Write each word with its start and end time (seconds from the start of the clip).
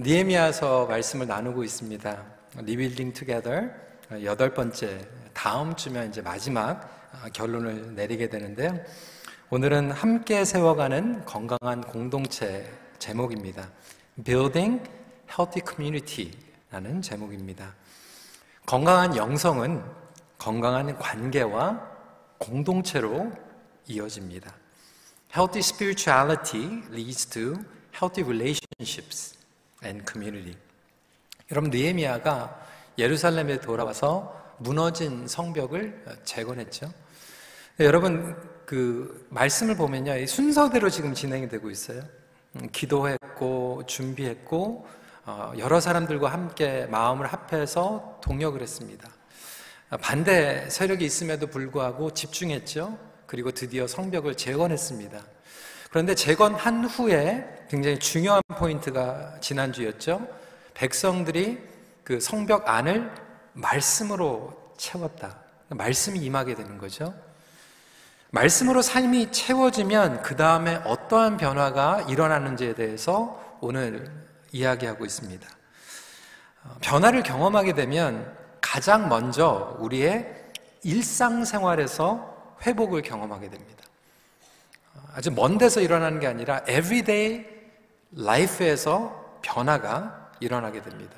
느헤미야서 0.00 0.86
말씀을 0.86 1.26
나누고 1.26 1.64
있습니다. 1.64 2.24
Rebuilding 2.58 3.12
Together 3.14 3.62
여덟 4.22 4.54
번째 4.54 5.08
다음 5.34 5.74
주면 5.74 6.08
이제 6.08 6.22
마지막 6.22 6.88
아, 7.10 7.28
결론을 7.30 7.96
내리게 7.96 8.28
되는데요. 8.28 8.78
오늘은 9.50 9.90
함께 9.90 10.44
세워가는 10.44 11.24
건강한 11.24 11.80
공동체 11.80 12.72
제목입니다. 13.00 13.68
Building 14.22 14.88
Healthy 15.28 15.62
Community라는 15.66 17.02
제목입니다. 17.02 17.74
건강한 18.66 19.16
영성은 19.16 19.82
건강한 20.38 20.96
관계와 20.96 21.82
공동체로 22.38 23.32
이어집니다. 23.88 24.54
Healthy 25.34 25.58
spirituality 25.58 26.84
leads 26.92 27.26
to 27.26 27.56
healthy 28.00 28.22
relationships 28.24 29.37
and 29.84 30.04
community. 30.10 30.56
여러분 31.50 31.70
느헤미야가 31.70 32.66
예루살렘에 32.98 33.60
돌아와서 33.60 34.54
무너진 34.58 35.26
성벽을 35.26 36.04
재건했죠. 36.24 36.92
여러분 37.80 38.36
그 38.66 39.26
말씀을 39.30 39.76
보면요 39.76 40.26
순서대로 40.26 40.90
지금 40.90 41.14
진행이 41.14 41.48
되고 41.48 41.70
있어요. 41.70 42.02
음, 42.56 42.68
기도했고 42.72 43.84
준비했고 43.86 44.86
어, 45.26 45.52
여러 45.58 45.78
사람들과 45.78 46.32
함께 46.32 46.86
마음을 46.86 47.26
합해서 47.26 48.18
동역을 48.22 48.62
했습니다. 48.62 49.08
반대 50.02 50.68
세력이 50.68 51.04
있음에도 51.04 51.46
불구하고 51.46 52.12
집중했죠. 52.12 52.98
그리고 53.26 53.52
드디어 53.52 53.86
성벽을 53.86 54.34
재건했습니다. 54.34 55.22
그런데 55.90 56.14
재건한 56.14 56.84
후에 56.84 57.66
굉장히 57.68 57.98
중요한 57.98 58.42
포인트가 58.48 59.38
지난주였죠. 59.40 60.26
백성들이 60.74 61.58
그 62.04 62.20
성벽 62.20 62.68
안을 62.68 63.10
말씀으로 63.52 64.74
채웠다. 64.76 65.36
말씀이 65.68 66.18
임하게 66.20 66.54
되는 66.54 66.78
거죠. 66.78 67.14
말씀으로 68.30 68.82
삶이 68.82 69.32
채워지면 69.32 70.22
그 70.22 70.36
다음에 70.36 70.76
어떠한 70.84 71.38
변화가 71.38 72.02
일어나는지에 72.02 72.74
대해서 72.74 73.42
오늘 73.60 74.10
이야기하고 74.52 75.04
있습니다. 75.04 75.48
어, 76.64 76.76
변화를 76.80 77.22
경험하게 77.22 77.74
되면 77.74 78.36
가장 78.60 79.08
먼저 79.08 79.76
우리의 79.78 80.34
일상생활에서 80.82 82.56
회복을 82.66 83.02
경험하게 83.02 83.50
됩니다. 83.50 83.84
아주 85.14 85.30
먼 85.30 85.58
데서 85.58 85.80
일어나는 85.80 86.20
게 86.20 86.26
아니라 86.26 86.58
everyday 86.68 87.44
life에서 88.16 89.40
변화가 89.42 90.32
일어나게 90.40 90.82
됩니다. 90.82 91.14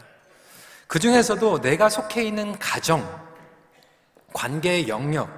그 0.86 0.98
중에서도 0.98 1.60
내가 1.60 1.88
속해 1.88 2.22
있는 2.24 2.58
가정, 2.58 3.06
관계의 4.32 4.88
영역, 4.88 5.28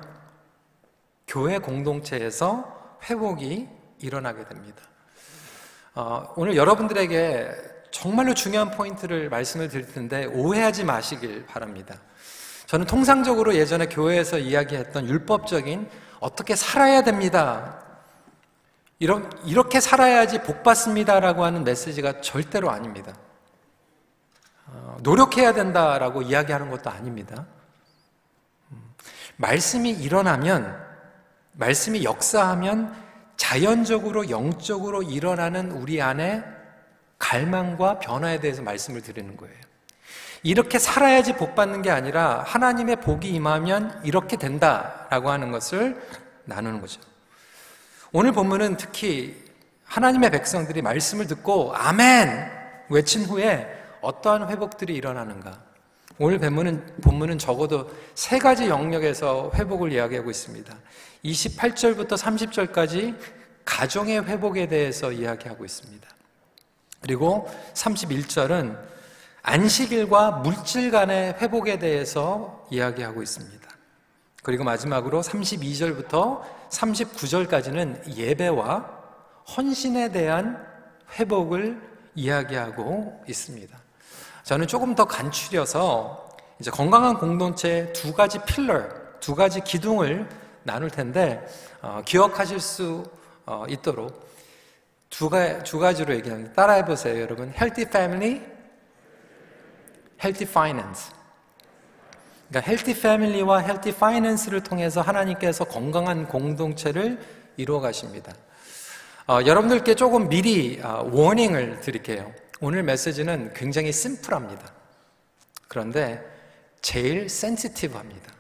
교회 1.27 1.59
공동체에서 1.59 2.99
회복이 3.05 3.69
일어나게 3.99 4.45
됩니다. 4.45 4.83
어, 5.95 6.33
오늘 6.37 6.57
여러분들에게 6.57 7.51
정말로 7.91 8.33
중요한 8.33 8.71
포인트를 8.71 9.29
말씀을 9.29 9.69
드릴 9.69 9.87
텐데 9.93 10.25
오해하지 10.25 10.85
마시길 10.85 11.47
바랍니다. 11.47 11.97
저는 12.67 12.87
통상적으로 12.87 13.55
예전에 13.55 13.87
교회에서 13.87 14.39
이야기했던 14.39 15.07
율법적인 15.07 15.89
어떻게 16.21 16.57
살아야 16.57 17.03
됩니다. 17.03 17.82
이렇게 19.45 19.81
살아야지 19.81 20.43
복 20.43 20.63
받습니다라고 20.63 21.45
하는 21.45 21.65
메시지가 21.65 22.21
절대로 22.21 22.71
아닙니다. 22.71 23.13
어, 24.67 24.97
노력해야 25.03 25.53
된다라고 25.53 26.23
이야기하는 26.23 26.71
것도 26.71 26.89
아닙니다. 26.89 27.47
음, 28.71 28.95
말씀이 29.37 29.91
일어나면, 29.91 30.81
말씀이 31.53 32.05
역사하면 32.05 32.95
자연적으로 33.37 34.31
영적으로 34.31 35.03
일어나는 35.03 35.73
우리 35.73 36.01
안에 36.01 36.45
갈망과 37.19 37.99
변화에 37.99 38.39
대해서 38.41 38.63
말씀을 38.63 39.03
드리는 39.03 39.37
거예요. 39.37 39.55
이렇게 40.45 40.79
살아야지 40.79 41.35
복 41.37 41.55
받는 41.55 41.83
게 41.83 41.91
아니라 41.91 42.43
하나님의 42.47 42.97
복이 42.97 43.29
임하면 43.29 44.01
이렇게 44.05 44.37
된다라고 44.37 45.31
하는 45.31 45.51
것을 45.51 46.01
나누는 46.45 46.81
거죠. 46.81 47.01
오늘 48.15 48.33
본문은 48.33 48.77
특히 48.77 49.43
하나님의 49.85 50.31
백성들이 50.31 50.83
말씀을 50.83 51.27
듣고 51.27 51.75
아멘 51.75 52.47
외친 52.91 53.25
후에 53.25 53.67
어떠한 54.03 54.51
회복들이 54.51 54.95
일어나는가? 54.95 55.63
오늘 56.19 56.39
본문은, 56.39 56.97
본문은 57.03 57.39
적어도 57.39 57.91
세 58.15 58.39
가지 58.39 58.69
영역에서 58.69 59.51
회복을 59.55 59.93
이야기하고 59.93 60.31
있습니다. 60.31 60.77
28절부터 61.25 62.19
30절까지 62.19 63.17
가정의 63.65 64.23
회복에 64.23 64.69
대해서 64.69 65.11
이야기하고 65.11 65.65
있습니다. 65.65 66.07
그리고 67.01 67.49
31절은 67.73 68.79
안식일과 69.43 70.33
물질 70.43 70.91
간의 70.91 71.37
회복에 71.41 71.79
대해서 71.79 72.67
이야기하고 72.71 73.23
있습니다. 73.23 73.72
그리고 74.43 74.65
마지막으로 74.65 75.23
32절부터 75.23 76.43
39절까지는 76.71 78.17
예배와 78.17 79.03
헌신에 79.57 80.11
대한 80.11 80.65
회복을 81.19 81.81
이야기하고 82.15 83.23
있습니다. 83.29 83.79
저는 84.43 84.67
조금 84.67 84.95
더 84.95 85.05
간추려서 85.05 86.29
이제 86.59 86.71
건강한 86.71 87.17
공동체 87.19 87.93
두 87.93 88.13
가지 88.13 88.39
필러, 88.45 88.85
두 89.21 89.35
가지 89.35 89.61
기둥을 89.61 90.29
나눌 90.65 90.91
텐데 90.91 91.47
어, 91.81 92.03
기억하실 92.05 92.61
수 92.61 93.05
어, 93.47 93.65
있도록 93.69 94.29
두, 95.11 95.29
가, 95.29 95.63
두 95.63 95.79
가지로 95.79 96.15
얘기합니다. 96.15 96.53
따라해 96.53 96.85
보세요, 96.85 97.21
여러분. 97.21 97.49
Healthy 97.51 97.89
family, 97.89 98.43
healthy 100.23 100.49
finance. 100.49 101.22
그러니까 102.53 102.71
healthy 102.71 103.01
family와 103.01 103.61
healthy 103.61 103.97
finance를 103.97 104.63
통해서 104.63 105.01
하나님께서 105.01 105.65
건강한 105.65 106.29
공동체를 106.29 107.19
이루어 107.57 107.81
가십니다. 107.81 108.35
어, 109.27 109.41
여러분들께 109.47 109.95
조금 109.95 110.29
미리 110.29 110.79
어, 110.83 111.09
warning을 111.11 111.81
드릴게요. 111.81 112.31
오늘 112.61 112.83
메시지는 112.83 113.55
굉장히 113.55 113.91
심플합니다. 113.91 114.71
그런데 115.67 116.23
제일 116.83 117.31
센시티브합니다. 117.31 118.31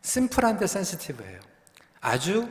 심플한데 0.00 0.66
센시티브해요. 0.66 1.38
아주 2.00 2.48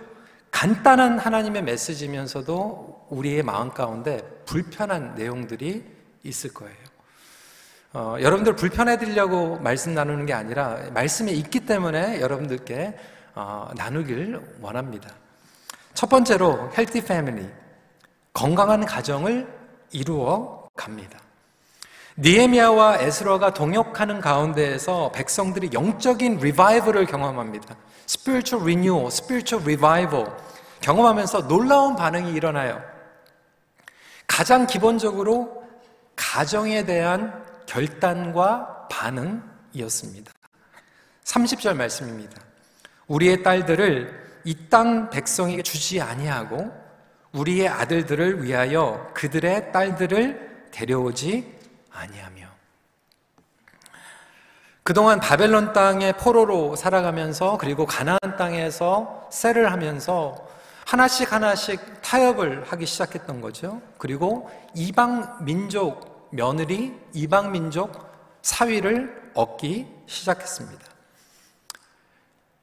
간단한 0.52 1.18
하나님의 1.18 1.64
메시지면서도 1.64 3.08
우리의 3.10 3.42
마음 3.42 3.72
가운데 3.72 4.22
불편한 4.46 5.16
내용들이 5.16 5.84
있을 6.24 6.54
거예요. 6.54 6.89
어, 7.92 8.18
여러분들 8.20 8.56
불편해 8.56 8.98
드리려고 8.98 9.58
말씀 9.58 9.96
나누는 9.96 10.28
게 10.28 10.34
아니라 10.34 10.78
말씀이 10.94 11.32
있기 11.32 11.62
때문에 11.62 12.22
여러분들께 12.22 12.96
어, 13.34 13.70
나누길 13.76 14.40
원합니다. 14.62 15.10
첫 15.96 16.08
번째로 16.08 16.72
헬티 16.78 17.02
패밀리 17.02 17.50
건강한 18.32 18.86
가정을 18.86 19.48
이루어 19.92 20.68
갑니다. 20.76 21.18
니에미아와 22.18 22.98
에스라가 23.00 23.54
동역하는 23.54 24.22
가운데에서 24.22 25.12
백성들이 25.12 25.72
영적인 25.74 26.38
리바이벌을 26.38 27.08
경험합니다. 27.08 27.76
spiritual 28.08 28.64
renewal, 28.64 29.08
spiritual 29.08 29.64
revival 29.64 30.28
경험하면서 30.82 31.48
놀라운 31.48 31.96
반응이 31.96 32.34
일어나요. 32.34 32.84
가장 34.28 34.68
기본적으로 34.68 35.64
가정에 36.16 36.86
대한 36.86 37.49
결단과 37.70 38.88
반응이었습니다. 38.90 40.32
30절 41.24 41.76
말씀입니다. 41.76 42.42
우리의 43.08 43.44
딸들을 43.44 44.42
이 44.46 44.70
땅 44.70 45.10
백성에게 45.12 45.62
주지 45.62 46.02
아니하고 46.02 46.72
우리의 47.34 47.68
아들들을 47.68 48.44
위하여 48.44 49.12
그들의 49.14 49.72
딸들을 49.72 50.70
데려오지 50.72 51.60
아니하며 51.92 52.48
그동안 54.82 55.20
바벨론 55.20 55.74
땅의 55.74 56.14
포로로 56.14 56.76
살아가면서 56.76 57.60
그리고 57.60 57.86
가나안 57.86 58.38
땅에서 58.38 59.28
셀을 59.32 59.72
하면서 59.72 60.48
하나씩 60.88 61.32
하나씩 61.32 62.02
타협을 62.02 62.64
하기 62.72 62.88
시작했던 62.88 63.42
거죠. 63.42 63.80
그리고 64.00 64.50
이방 64.74 65.46
민족 65.46 66.09
며느리 66.32 66.94
이방 67.14 67.52
민족 67.52 68.08
사위를 68.42 69.32
얻기 69.34 69.88
시작했습니다. 70.08 70.86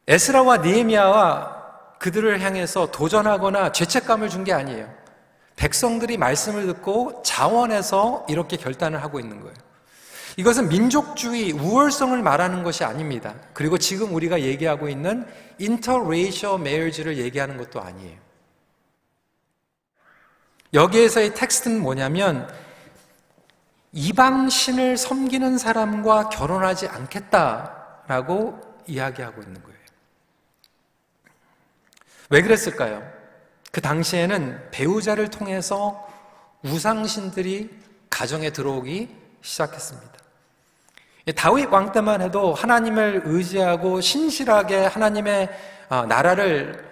에스라와 0.08 0.58
니에미아와 0.58 1.56
그들을 1.98 2.40
향해서 2.40 2.90
도전하거나 2.90 3.72
죄책감을 3.72 4.28
준 4.28 4.44
게 4.44 4.52
아니에요. 4.52 4.88
백성들이 5.56 6.18
말씀을 6.18 6.66
듣고 6.66 7.22
자원해서 7.24 8.26
이렇게 8.28 8.56
결단을 8.56 9.02
하고 9.02 9.18
있는 9.18 9.40
거예요. 9.40 9.54
이것은 10.36 10.68
민족주의, 10.68 11.50
우월성을 11.52 12.20
말하는 12.22 12.62
것이 12.62 12.84
아닙니다. 12.84 13.34
그리고 13.54 13.78
지금 13.78 14.14
우리가 14.14 14.42
얘기하고 14.42 14.88
있는 14.90 15.26
interracial 15.58 16.60
marriage를 16.60 17.16
얘기하는 17.16 17.56
것도 17.56 17.80
아니에요. 17.80 18.18
여기에서의 20.74 21.34
텍스트는 21.34 21.80
뭐냐면 21.80 22.52
이방신을 23.96 24.98
섬기는 24.98 25.56
사람과 25.56 26.28
결혼하지 26.28 26.86
않겠다라고 26.86 28.60
이야기하고 28.86 29.40
있는 29.40 29.62
거예요. 29.62 29.76
왜 32.28 32.42
그랬을까요? 32.42 33.02
그 33.72 33.80
당시에는 33.80 34.70
배우자를 34.70 35.30
통해서 35.30 36.06
우상신들이 36.62 37.70
가정에 38.10 38.50
들어오기 38.50 39.08
시작했습니다. 39.40 40.12
다윗 41.34 41.64
왕 41.66 41.92
때만 41.92 42.20
해도 42.20 42.52
하나님을 42.52 43.22
의지하고 43.24 44.02
신실하게 44.02 44.84
하나님의 44.84 45.48
어, 45.88 46.04
나라를 46.04 46.84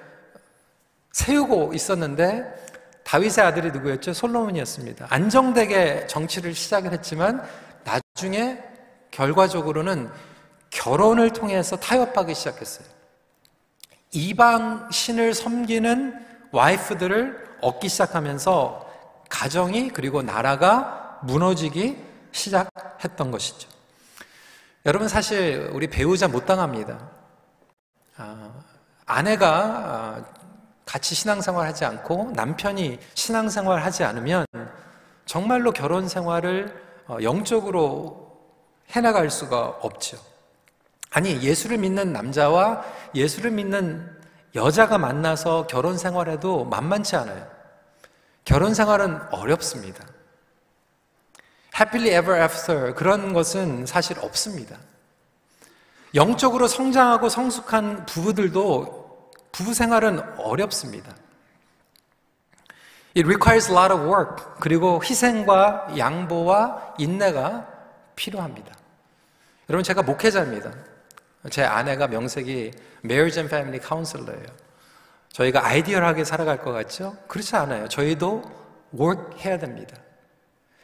세우고 1.12 1.74
있었는데 1.74 2.63
다윗의 3.04 3.44
아들이 3.44 3.70
누구였죠? 3.70 4.12
솔로몬이었습니다. 4.12 5.06
안정되게 5.10 6.06
정치를 6.06 6.54
시작을 6.54 6.92
했지만 6.92 7.46
나중에 7.84 8.58
결과적으로는 9.10 10.10
결혼을 10.70 11.32
통해서 11.32 11.76
타협하기 11.76 12.34
시작했어요. 12.34 12.86
이방 14.10 14.90
신을 14.90 15.34
섬기는 15.34 16.24
와이프들을 16.50 17.58
얻기 17.60 17.88
시작하면서 17.88 18.84
가정이 19.28 19.90
그리고 19.90 20.22
나라가 20.22 21.20
무너지기 21.22 21.96
시작했던 22.32 23.30
것이죠. 23.30 23.68
여러분 24.86 25.08
사실 25.08 25.70
우리 25.72 25.88
배우자 25.88 26.28
못 26.28 26.46
당합니다. 26.46 27.10
아, 28.16 28.52
아내가 29.06 29.48
아, 29.48 30.24
같이 30.94 31.16
신앙생활 31.16 31.66
하지 31.66 31.84
않고 31.84 32.30
남편이 32.36 33.00
신앙생활 33.14 33.82
하지 33.82 34.04
않으면 34.04 34.46
정말로 35.26 35.72
결혼 35.72 36.06
생활을 36.06 36.72
어, 37.08 37.18
영적으로 37.20 38.38
해나갈 38.92 39.28
수가 39.28 39.60
없죠. 39.82 40.16
아니, 41.10 41.42
예수를 41.42 41.78
믿는 41.78 42.12
남자와 42.12 42.84
예수를 43.12 43.50
믿는 43.50 44.08
여자가 44.54 44.96
만나서 44.98 45.66
결혼 45.66 45.98
생활해도 45.98 46.66
만만치 46.66 47.16
않아요. 47.16 47.44
결혼 48.44 48.72
생활은 48.72 49.20
어렵습니다. 49.32 50.04
happily 51.76 52.16
ever 52.16 52.40
after 52.40 52.94
그런 52.94 53.32
것은 53.32 53.84
사실 53.84 54.16
없습니다. 54.20 54.76
영적으로 56.14 56.68
성장하고 56.68 57.28
성숙한 57.28 58.06
부부들도 58.06 59.03
부부 59.54 59.72
생활은 59.72 60.20
어렵습니다. 60.36 61.14
It 63.16 63.24
requires 63.24 63.70
a 63.70 63.76
lot 63.76 63.94
of 63.94 64.02
work. 64.04 64.44
그리고 64.58 65.00
희생과 65.02 65.94
양보와 65.96 66.94
인내가 66.98 67.68
필요합니다. 68.16 68.74
여러분, 69.70 69.84
제가 69.84 70.02
목회자입니다. 70.02 70.72
제 71.50 71.62
아내가 71.62 72.08
명색이 72.08 72.72
Marriage 73.04 73.40
and 73.40 73.54
Family 73.54 73.80
Counselor예요. 73.80 74.46
저희가 75.30 75.64
아이디얼하게 75.64 76.24
살아갈 76.24 76.58
것 76.58 76.72
같죠? 76.72 77.16
그렇지 77.28 77.54
않아요. 77.54 77.88
저희도 77.88 78.42
work 78.98 79.38
해야 79.44 79.56
됩니다. 79.56 79.96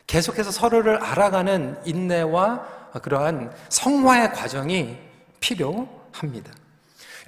계속해서 0.07 0.53
서로를 0.53 1.03
알아가는 1.03 1.81
인내와 1.85 2.91
그러한 3.03 3.53
성화의 3.69 4.33
과정이 4.33 4.97
필요합니다. 5.41 6.53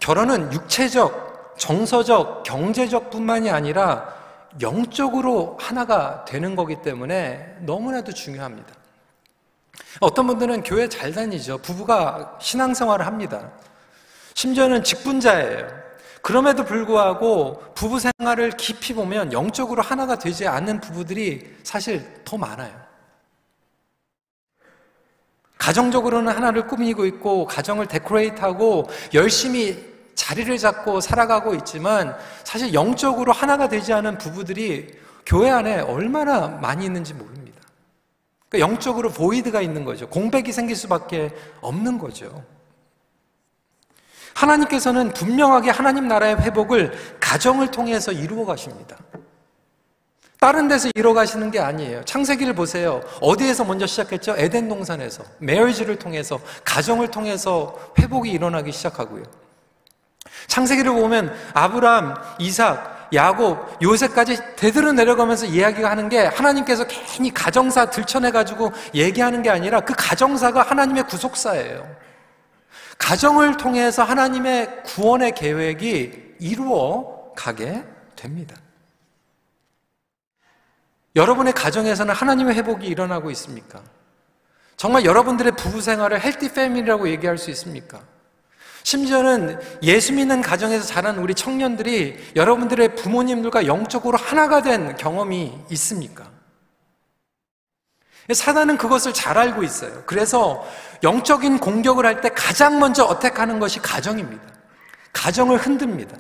결혼은 0.01 0.53
육체적, 0.53 1.32
정서적, 1.63 2.43
경제적 2.43 3.11
뿐만이 3.11 3.49
아니라 3.49 4.13
영적으로 4.61 5.57
하나가 5.61 6.25
되는 6.25 6.57
거기 6.57 6.83
때문에 6.83 7.59
너무나도 7.61 8.13
중요합니다. 8.13 8.75
어떤 10.01 10.27
분들은 10.27 10.65
교회 10.65 10.89
잘 10.89 11.13
다니죠. 11.13 11.59
부부가 11.59 12.37
신앙생활을 12.41 13.07
합니다. 13.07 13.53
심지어는 14.35 14.83
직분자예요. 14.83 15.69
그럼에도 16.21 16.65
불구하고 16.65 17.63
부부 17.77 18.01
생활을 18.01 18.51
깊이 18.57 18.93
보면 18.93 19.33
영적으로 19.33 19.83
하나가 19.83 20.19
되지 20.19 20.49
않는 20.49 20.81
부부들이 20.81 21.59
사실 21.63 22.25
더 22.25 22.37
많아요. 22.37 22.75
가정적으로는 25.59 26.33
하나를 26.33 26.67
꾸미고 26.67 27.07
있고, 27.07 27.47
가정을 27.47 27.87
데코레이트하고, 27.87 28.89
열심히 29.15 29.92
자리를 30.23 30.57
잡고 30.57 31.01
살아가고 31.01 31.57
있지만, 31.57 32.17
사실 32.45 32.73
영적으로 32.73 33.33
하나가 33.33 33.69
되지 33.69 33.93
않은 33.93 34.19
부부들이 34.19 34.97
교회 35.27 35.51
안에 35.51 35.81
얼마나 35.81 36.47
많이 36.47 36.85
있는지 36.85 37.13
모릅니다. 37.13 37.61
그러니까 38.49 38.71
영적으로 38.71 39.11
보이드가 39.11 39.61
있는 39.61 39.85
거죠. 39.85 40.09
공백이 40.09 40.53
생길 40.53 40.77
수밖에 40.77 41.33
없는 41.61 41.99
거죠. 41.99 42.45
하나님께서는 44.35 45.13
분명하게 45.13 45.71
하나님 45.71 46.07
나라의 46.07 46.37
회복을 46.37 46.93
가정을 47.19 47.73
통해서 47.73 48.13
이루어 48.13 48.47
가십니다. 48.47 48.97
다른 50.39 50.69
데서 50.69 50.89
이루어 50.95 51.15
가시는 51.15 51.51
게 51.51 51.59
아니에요. 51.59 52.05
창세기를 52.05 52.55
보세요. 52.55 53.01
어디에서 53.21 53.65
먼저 53.65 53.87
시작했죠? 53.87 54.37
에덴 54.39 54.69
동산에서. 54.69 55.25
메리지를 55.39 55.99
통해서, 55.99 56.41
가정을 56.65 57.09
통해서 57.11 57.77
회복이 57.99 58.31
일어나기 58.31 58.71
시작하고요. 58.71 59.25
창세기를 60.47 60.93
보면 60.93 61.35
아브람, 61.55 62.15
이삭, 62.39 63.11
야곱, 63.13 63.83
요새까지 63.83 64.57
대대로 64.57 64.93
내려가면서 64.93 65.47
이야기가 65.47 65.91
하는 65.91 66.09
게 66.09 66.21
하나님께서 66.25 66.87
괜히 66.87 67.33
가정사 67.33 67.91
들춰내가지고 67.91 68.73
얘기하는 68.95 69.43
게 69.43 69.51
아니라 69.51 69.81
그 69.81 69.95
가정사가 69.97 70.63
하나님의 70.63 71.07
구속사예요. 71.07 72.03
가정을 72.99 73.57
통해서 73.57 74.03
하나님의 74.03 74.83
구원의 74.85 75.33
계획이 75.33 76.37
이루어 76.39 77.33
가게 77.35 77.85
됩니다. 78.17 78.57
여러분의 81.15 81.53
가정에서는 81.53 82.15
하나님의 82.15 82.55
회복이 82.55 82.87
일어나고 82.87 83.31
있습니까? 83.33 83.83
정말 84.77 85.05
여러분들의 85.05 85.53
부부 85.57 85.83
생활을 85.83 86.21
헬티 86.21 86.53
패밀리라고 86.53 87.09
얘기할 87.09 87.37
수 87.37 87.51
있습니까? 87.51 88.01
심지어는 88.85 89.61
예수 89.83 90.13
믿는 90.13 90.43
가정에서 90.43 90.85
자란 90.85 91.19
우리 91.19 91.35
청년들이 91.35 92.33
여러분들의 92.37 92.97
부모님들과 92.97 93.67
영적으로 93.67 94.19
하나가 94.19 94.63
된 94.63 94.97
경험이 94.97 95.53
있습니까? 95.71 96.31
사단은 98.33 98.79
그것을 98.79 99.13
잘 99.13 99.37
알고 99.37 99.63
있어요. 99.63 100.03
그래서 100.07 100.65
영적인 101.03 101.59
공격을 101.59 102.07
할 102.07 102.21
때 102.21 102.29
가장 102.31 102.79
먼저 102.79 103.05
어택하는 103.05 103.59
것이 103.59 103.81
가정입니다. 103.81 104.43
가정을 105.13 105.59
흔듭니다. 105.59 106.17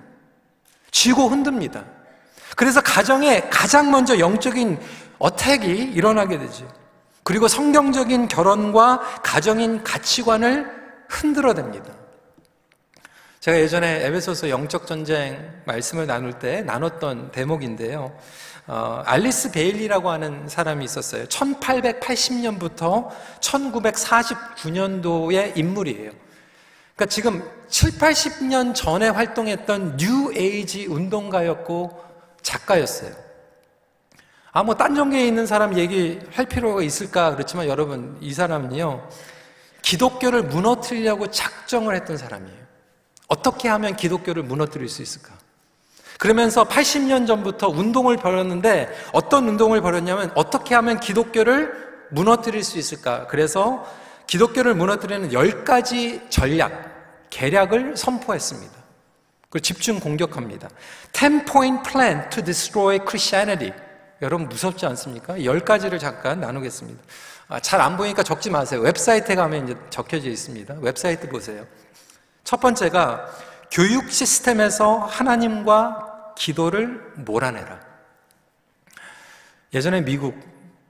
쥐고 0.90 1.28
흔듭니다. 1.28 1.84
그래서 2.56 2.80
가정에 2.80 3.40
가장 3.50 3.90
먼저 3.90 4.18
영적인 4.18 4.78
어택이 5.18 5.68
일어나게 5.68 6.38
되죠. 6.38 6.68
그리고 7.22 7.48
성경적인 7.48 8.28
결혼과 8.28 9.00
가정인 9.22 9.84
가치관을 9.84 10.66
흔들어댑니다. 11.08 12.01
제가 13.42 13.58
예전에 13.58 14.06
에베소서 14.06 14.48
영적 14.50 14.86
전쟁 14.86 15.50
말씀을 15.64 16.06
나눌 16.06 16.38
때 16.38 16.62
나눴던 16.62 17.32
대목인데요. 17.32 18.16
어, 18.68 19.02
알리스 19.04 19.50
베일리라고 19.50 20.10
하는 20.10 20.46
사람이 20.46 20.84
있었어요. 20.84 21.24
1880년부터 21.24 23.08
1949년도의 23.40 25.58
인물이에요. 25.58 26.12
그러니까 26.94 27.06
지금 27.08 27.42
7, 27.66 27.98
80년 27.98 28.76
전에 28.76 29.08
활동했던 29.08 29.96
뉴 29.96 30.32
에이지 30.36 30.86
운동가였고 30.86 32.00
작가였어요. 32.42 33.10
아, 34.52 34.62
뭐, 34.62 34.76
딴 34.76 34.94
종교에 34.94 35.26
있는 35.26 35.46
사람 35.46 35.76
얘기할 35.76 36.46
필요가 36.46 36.80
있을까? 36.80 37.34
그렇지만 37.34 37.66
여러분, 37.66 38.16
이 38.20 38.32
사람은요, 38.32 39.08
기독교를 39.82 40.44
무너뜨리려고 40.44 41.26
작정을 41.26 41.96
했던 41.96 42.16
사람이에요. 42.16 42.61
어떻게 43.28 43.68
하면 43.68 43.96
기독교를 43.96 44.42
무너뜨릴 44.42 44.88
수 44.88 45.02
있을까? 45.02 45.30
그러면서 46.18 46.64
80년 46.64 47.26
전부터 47.26 47.68
운동을 47.68 48.16
벌였는데 48.16 48.88
어떤 49.12 49.48
운동을 49.48 49.80
벌였냐면 49.80 50.30
어떻게 50.34 50.74
하면 50.74 51.00
기독교를 51.00 51.72
무너뜨릴 52.10 52.62
수 52.62 52.78
있을까? 52.78 53.26
그래서 53.26 53.84
기독교를 54.26 54.74
무너뜨리는 54.74 55.30
10가지 55.30 56.30
전략, 56.30 57.28
계략을 57.30 57.96
선포했습니다. 57.96 58.72
그리고 59.50 59.62
집중 59.62 59.98
공격합니다. 59.98 60.68
10 61.12 61.44
point 61.44 61.90
plan 61.90 62.28
to 62.30 62.42
destroy 62.44 62.98
Christianity. 63.00 63.72
여러분 64.22 64.48
무섭지 64.48 64.86
않습니까? 64.86 65.44
열 65.44 65.60
가지를 65.60 65.98
잠깐 65.98 66.40
나누겠습니다. 66.40 67.02
아, 67.48 67.60
잘 67.60 67.80
안 67.80 67.96
보이니까 67.96 68.22
적지 68.22 68.48
마세요. 68.50 68.80
웹사이트에 68.80 69.34
가면 69.34 69.64
이제 69.64 69.76
적혀져 69.90 70.28
있습니다. 70.30 70.76
웹사이트 70.80 71.28
보세요. 71.28 71.66
첫 72.52 72.60
번째가 72.60 73.30
교육 73.70 74.12
시스템에서 74.12 74.98
하나님과 74.98 76.34
기도를 76.36 77.14
몰아내라. 77.16 77.80
예전에 79.72 80.02
미국 80.02 80.38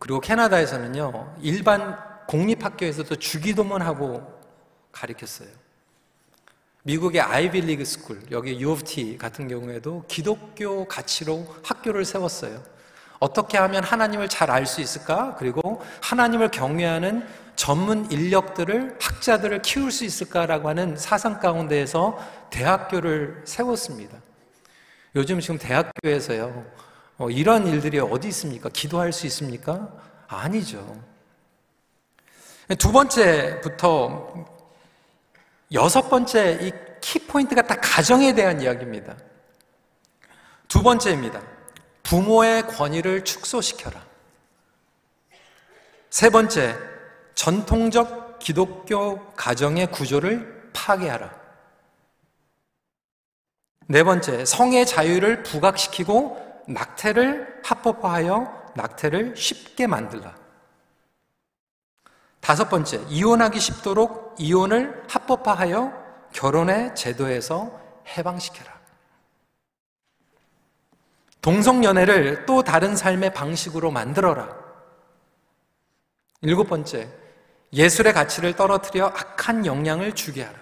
그리고 0.01 0.19
캐나다에서는요 0.19 1.37
일반 1.41 1.97
공립학교에서도 2.27 3.15
주기도문 3.15 3.81
하고 3.81 4.41
가르쳤어요. 4.91 5.51
미국의 6.83 7.21
Ivy 7.21 7.42
League 7.42 7.85
school, 7.85 8.23
여기 8.33 8.61
U 8.61 8.73
of 8.73 8.83
T 8.83 9.17
같은 9.17 9.47
경우에도 9.47 10.05
기독교 10.09 10.89
가치로 10.89 11.47
학교를 11.63 12.05
세웠어요. 12.05 12.61
어떻게 13.21 13.57
하면 13.57 13.85
하나님을 13.85 14.29
잘 14.29 14.51
알 14.51 14.67
수 14.67 14.81
있을까? 14.81 15.37
그리고 15.39 15.81
하나님을 16.03 16.51
경외하는 16.51 17.25
전문 17.57 18.11
인력들을, 18.11 18.99
학자들을 19.01 19.63
키울 19.63 19.91
수 19.91 20.05
있을까라고 20.05 20.69
하는 20.69 20.97
사상 20.97 21.39
가운데에서 21.39 22.19
대학교를 22.51 23.43
세웠습니다. 23.45 24.19
요즘 25.15 25.41
지금 25.41 25.59
대학교에서요, 25.59 26.65
어, 27.19 27.31
이런 27.31 27.67
일들이 27.67 27.99
어디 28.01 28.29
있습니까? 28.29 28.69
기도할 28.71 29.13
수 29.13 29.27
있습니까? 29.27 29.93
아니죠. 30.27 31.01
두 32.79 32.91
번째부터 32.91 34.47
여섯 35.73 36.09
번째 36.09 36.59
이 36.63 36.73
키포인트가 37.01 37.63
다 37.63 37.77
가정에 37.81 38.35
대한 38.35 38.61
이야기입니다. 38.61 39.17
두 40.69 40.83
번째입니다. 40.83 41.43
부모의 42.03 42.67
권위를 42.67 43.25
축소시켜라. 43.25 44.05
세 46.11 46.31
번째, 46.31 46.77
전통적 47.35 48.39
기독교 48.39 49.33
가정의 49.35 49.91
구조를 49.91 50.71
파괴하라. 50.73 51.43
네 53.89 54.03
번째, 54.03 54.45
성의 54.45 54.87
자유를 54.87 55.43
부각시키고 55.43 56.65
낙태를 56.69 57.61
합법화하여 57.65 58.73
낙태를 58.75 59.37
쉽게 59.37 59.87
만들라. 59.87 60.35
다섯 62.41 62.69
번째, 62.69 63.05
이혼하기 63.09 63.61
쉽도록 63.61 64.35
이혼을 64.39 65.05
합법화하여 65.09 65.93
결혼의 66.33 66.95
제도에서 66.95 67.81
해방시켜라. 68.17 68.81
동성연애를 71.41 72.47
또 72.47 72.63
다른 72.63 72.97
삶의 72.97 73.35
방식으로 73.35 73.91
만들어라. 73.91 74.57
일곱 76.41 76.69
번째, 76.69 77.09
예술의 77.73 78.13
가치를 78.13 78.55
떨어뜨려 78.55 79.07
악한 79.07 79.65
영향을 79.67 80.15
주게 80.15 80.43
하라. 80.43 80.59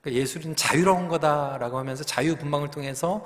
그러니까 0.00 0.20
예술은 0.20 0.56
자유로운 0.56 1.08
거다라고 1.08 1.78
하면서 1.78 2.04
자유분방을 2.04 2.70
통해서 2.70 3.24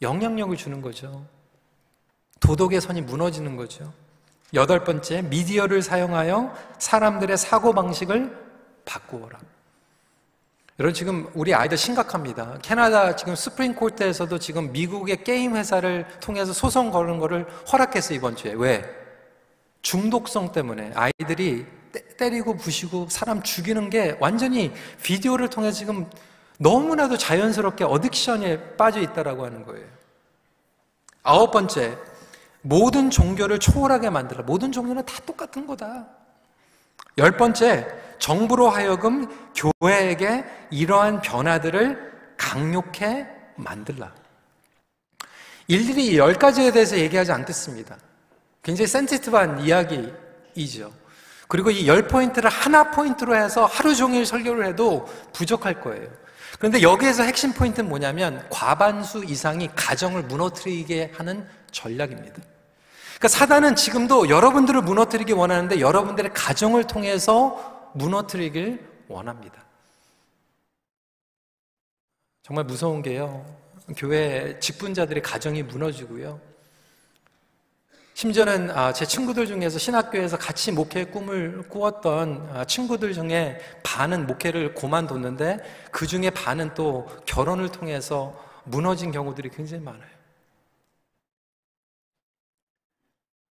영향력을 0.00 0.56
주는 0.56 0.82
거죠. 0.82 1.24
도덕의 2.40 2.80
선이 2.80 3.02
무너지는 3.02 3.56
거죠. 3.56 3.92
여덟 4.54 4.84
번째, 4.84 5.22
미디어를 5.22 5.80
사용하여 5.80 6.54
사람들의 6.78 7.36
사고방식을 7.38 8.36
바꾸어라. 8.84 9.38
여러분 10.78 10.94
지금 10.94 11.30
우리 11.34 11.54
아이들 11.54 11.78
심각합니다. 11.78 12.58
캐나다 12.62 13.14
지금 13.14 13.34
Supreme 13.36 13.74
Court에서도 13.74 14.38
지금 14.38 14.72
미국의 14.72 15.22
게임 15.22 15.54
회사를 15.56 16.06
통해서 16.20 16.52
소송 16.52 16.90
거는 16.90 17.18
거를 17.18 17.46
허락했어 17.70 18.14
이번 18.14 18.36
주에. 18.36 18.52
왜? 18.52 19.01
중독성 19.82 20.52
때문에 20.52 20.92
아이들이 20.94 21.66
때리고 22.16 22.56
부시고 22.56 23.08
사람 23.10 23.42
죽이는 23.42 23.90
게 23.90 24.16
완전히 24.20 24.72
비디오를 25.02 25.50
통해 25.50 25.72
지금 25.72 26.08
너무나도 26.58 27.18
자연스럽게 27.18 27.84
addiction에 27.84 28.76
빠져 28.76 29.00
있다라고 29.00 29.44
하는 29.44 29.64
거예요. 29.64 29.86
아홉 31.24 31.50
번째, 31.50 31.96
모든 32.62 33.10
종교를 33.10 33.58
초월하게 33.58 34.10
만들라. 34.10 34.42
모든 34.44 34.70
종교는 34.72 35.04
다 35.04 35.14
똑같은 35.26 35.66
거다. 35.66 36.06
열 37.18 37.36
번째, 37.36 37.86
정부로 38.18 38.70
하여금 38.70 39.26
교회에게 39.54 40.44
이러한 40.70 41.20
변화들을 41.20 42.12
강력해 42.36 43.26
만들라. 43.56 44.14
일일이 45.66 46.16
열 46.16 46.34
가지에 46.34 46.72
대해서 46.72 46.96
얘기하지 46.96 47.32
않겠습니다. 47.32 47.96
굉장히 48.62 48.86
센티티브한 48.86 49.60
이야기이죠. 49.64 50.92
그리고 51.48 51.70
이 51.70 51.86
열 51.86 52.06
포인트를 52.08 52.48
하나 52.48 52.90
포인트로 52.90 53.36
해서 53.36 53.66
하루 53.66 53.94
종일 53.94 54.24
설교를 54.24 54.66
해도 54.66 55.06
부족할 55.32 55.80
거예요. 55.80 56.08
그런데 56.58 56.80
여기에서 56.80 57.24
핵심 57.24 57.52
포인트는 57.52 57.88
뭐냐면 57.88 58.46
과반수 58.50 59.24
이상이 59.24 59.68
가정을 59.74 60.22
무너뜨리게 60.22 61.12
하는 61.14 61.46
전략입니다. 61.72 62.40
그러니까 63.18 63.28
사단은 63.28 63.76
지금도 63.76 64.28
여러분들을 64.28 64.80
무너뜨리기 64.82 65.32
원하는데 65.32 65.80
여러분들의 65.80 66.32
가정을 66.32 66.84
통해서 66.86 67.90
무너뜨리길 67.94 68.80
원합니다. 69.08 69.62
정말 72.42 72.64
무서운 72.64 73.02
게요. 73.02 73.44
교회 73.96 74.58
직분자들의 74.58 75.22
가정이 75.22 75.62
무너지고요. 75.64 76.40
심지어는 78.22 78.70
아, 78.70 78.92
제 78.92 79.04
친구들 79.04 79.48
중에서 79.48 79.80
신학교에서 79.80 80.38
같이 80.38 80.70
목회 80.70 81.04
꿈을 81.04 81.68
꾸었던 81.68 82.50
아, 82.54 82.64
친구들 82.64 83.14
중에 83.14 83.58
반은 83.82 84.28
목회를 84.28 84.74
고만뒀는데 84.74 85.58
그 85.90 86.06
중에 86.06 86.30
반은 86.30 86.74
또 86.74 87.08
결혼을 87.26 87.70
통해서 87.70 88.40
무너진 88.62 89.10
경우들이 89.10 89.48
굉장히 89.48 89.82
많아요. 89.82 90.08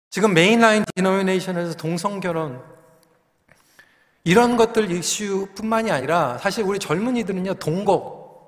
지금 0.10 0.34
메인라인 0.34 0.86
디노미네이션에서 0.96 1.74
동성결혼 1.76 2.64
이런 4.24 4.56
것들 4.56 4.92
이슈뿐만이 4.92 5.92
아니라 5.92 6.38
사실 6.38 6.64
우리 6.64 6.80
젊은이들은요 6.80 7.56
동거 7.56 8.48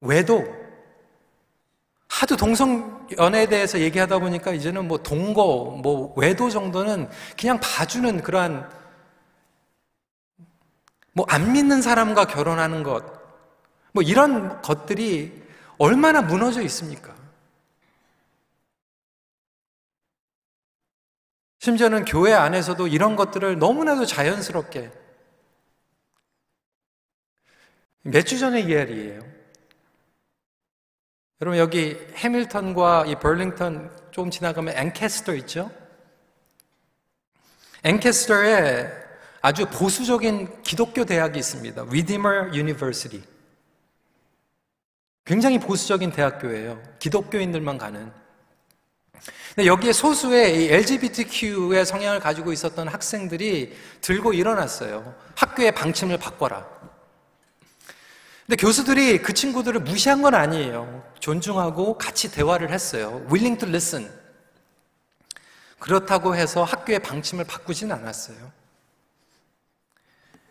외도 0.00 0.65
하도 2.20 2.36
동성 2.36 3.06
연애에 3.18 3.46
대해서 3.46 3.78
얘기하다 3.80 4.18
보니까 4.20 4.52
이제는 4.52 4.88
뭐 4.88 4.98
동거 4.98 5.80
뭐 5.82 6.14
외도 6.16 6.48
정도는 6.50 7.08
그냥 7.38 7.60
봐주는 7.60 8.22
그러한 8.22 8.68
뭐 11.12 11.26
안 11.28 11.52
믿는 11.52 11.82
사람과 11.82 12.26
결혼하는 12.26 12.82
것 12.82 13.16
뭐 13.92 14.02
이런 14.02 14.60
것들이 14.60 15.42
얼마나 15.78 16.20
무너져 16.20 16.60
있습니까? 16.62 17.14
심지어는 21.60 22.04
교회 22.04 22.32
안에서도 22.34 22.86
이런 22.88 23.16
것들을 23.16 23.58
너무나도 23.58 24.04
자연스럽게 24.06 24.90
몇 28.02 28.22
주 28.24 28.38
전의 28.38 28.66
이야기예요. 28.66 29.35
여러분 31.42 31.58
여기 31.58 31.98
해밀턴과 32.14 33.04
이 33.08 33.14
벌링턴 33.16 33.90
조금 34.10 34.30
지나가면 34.30 34.74
앵캐스터 34.74 35.34
있죠? 35.34 35.70
앵캐스터에 37.84 38.90
아주 39.42 39.66
보수적인 39.66 40.62
기독교 40.62 41.04
대학이 41.04 41.38
있습니다. 41.38 41.82
Redeemer 41.82 42.54
University. 42.54 43.22
굉장히 45.26 45.58
보수적인 45.58 46.10
대학교예요. 46.12 46.82
기독교인들만 47.00 47.76
가는. 47.76 48.10
근데 49.54 49.66
여기에 49.66 49.92
소수의 49.92 50.72
LGBTQ의 50.72 51.84
성향을 51.84 52.18
가지고 52.20 52.52
있었던 52.52 52.88
학생들이 52.88 53.76
들고 54.00 54.32
일어났어요. 54.32 55.14
학교의 55.34 55.72
방침을 55.72 56.16
바꿔라. 56.18 56.66
근데 58.46 58.56
교수들이 58.56 59.22
그 59.22 59.34
친구들을 59.34 59.80
무시한 59.80 60.22
건 60.22 60.36
아니에요. 60.36 61.04
존중하고 61.18 61.98
같이 61.98 62.30
대화를 62.30 62.70
했어요. 62.72 63.26
willing 63.26 63.58
to 63.58 63.68
listen. 63.68 64.08
그렇다고 65.80 66.36
해서 66.36 66.62
학교의 66.62 67.00
방침을 67.00 67.44
바꾸진 67.44 67.90
않았어요. 67.90 68.36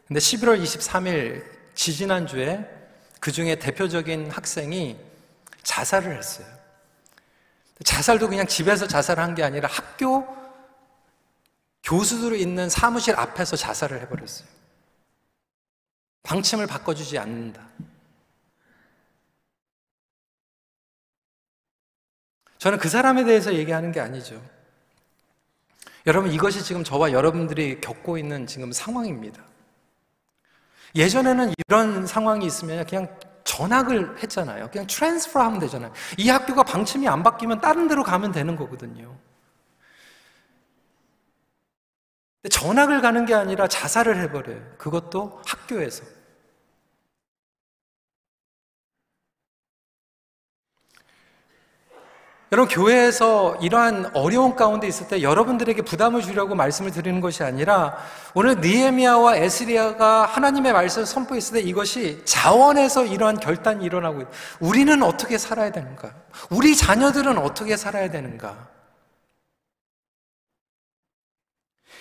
근데 0.08 0.20
11월 0.20 0.62
23일 0.62 1.44
지지난주에 1.74 2.70
그 3.22 3.32
중에 3.32 3.56
대표적인 3.56 4.30
학생이 4.30 4.98
자살을 5.64 6.18
했어요. 6.18 6.46
자살도 7.84 8.28
그냥 8.28 8.46
집에서 8.46 8.88
자살한 8.88 9.36
게 9.36 9.44
아니라 9.44 9.70
학교 9.70 10.28
교수들이 11.84 12.42
있는 12.42 12.70
사무실 12.70 13.16
앞에서 13.18 13.56
자살을 13.56 14.02
해버렸어요. 14.02 14.55
방침을 16.26 16.68
바꿔주지 16.68 17.18
않는다. 17.18 17.62
저는 22.58 22.80
그 22.80 22.90
사람에 22.90 23.24
대해서 23.24 23.54
얘기하는 23.54 23.92
게 23.92 24.00
아니죠. 24.00 24.42
여러분, 26.08 26.32
이것이 26.32 26.64
지금 26.64 26.84
저와 26.84 27.12
여러분들이 27.12 27.80
겪고 27.80 28.18
있는 28.18 28.48
지금 28.48 28.72
상황입니다. 28.72 29.44
예전에는 30.96 31.54
이런 31.68 32.08
상황이 32.08 32.46
있으면 32.46 32.86
그냥 32.86 33.20
전학을 33.44 34.24
했잖아요. 34.24 34.70
그냥 34.72 34.88
transfer 34.88 35.40
하면 35.40 35.60
되잖아요. 35.60 35.92
이 36.18 36.30
학교가 36.30 36.64
방침이 36.64 37.08
안 37.08 37.22
바뀌면 37.22 37.62
다른 37.62 37.88
데로 37.88 38.04
가면 38.04 38.32
되는 38.32 38.56
거거든요. 38.56 39.16
전학을 42.50 43.02
가는 43.02 43.26
게 43.26 43.34
아니라 43.34 43.68
자살을 43.68 44.18
해버려요. 44.22 44.76
그것도 44.78 45.42
학교에서. 45.46 46.15
여러분, 52.56 52.74
교회에서 52.74 53.58
이러한 53.60 54.12
어려운 54.14 54.56
가운데 54.56 54.88
있을 54.88 55.10
때 55.10 55.22
여러분들에게 55.22 55.82
부담을 55.82 56.22
주려고 56.22 56.56
말씀을 56.56 56.92
드리는 56.92 57.20
것이 57.20 57.44
아니라 57.44 57.98
오늘 58.34 58.62
니에미아와 58.62 59.36
에스리아가 59.36 60.26
하나님의 60.26 60.72
말씀을 60.72 61.06
선포했을 61.06 61.56
때 61.56 61.60
이것이 61.60 62.22
자원에서 62.24 63.04
이러한 63.08 63.42
결단이 63.42 63.84
일어나고 63.84 64.22
있다. 64.22 64.32
우리는 64.62 65.04
어떻게 65.04 65.38
살아야 65.38 65.74
되는가? 65.74 66.14
우리 66.50 66.78
자녀들은 66.78 67.38
어떻게 67.40 67.76
살아야 67.76 68.10
되는가? 68.10 68.56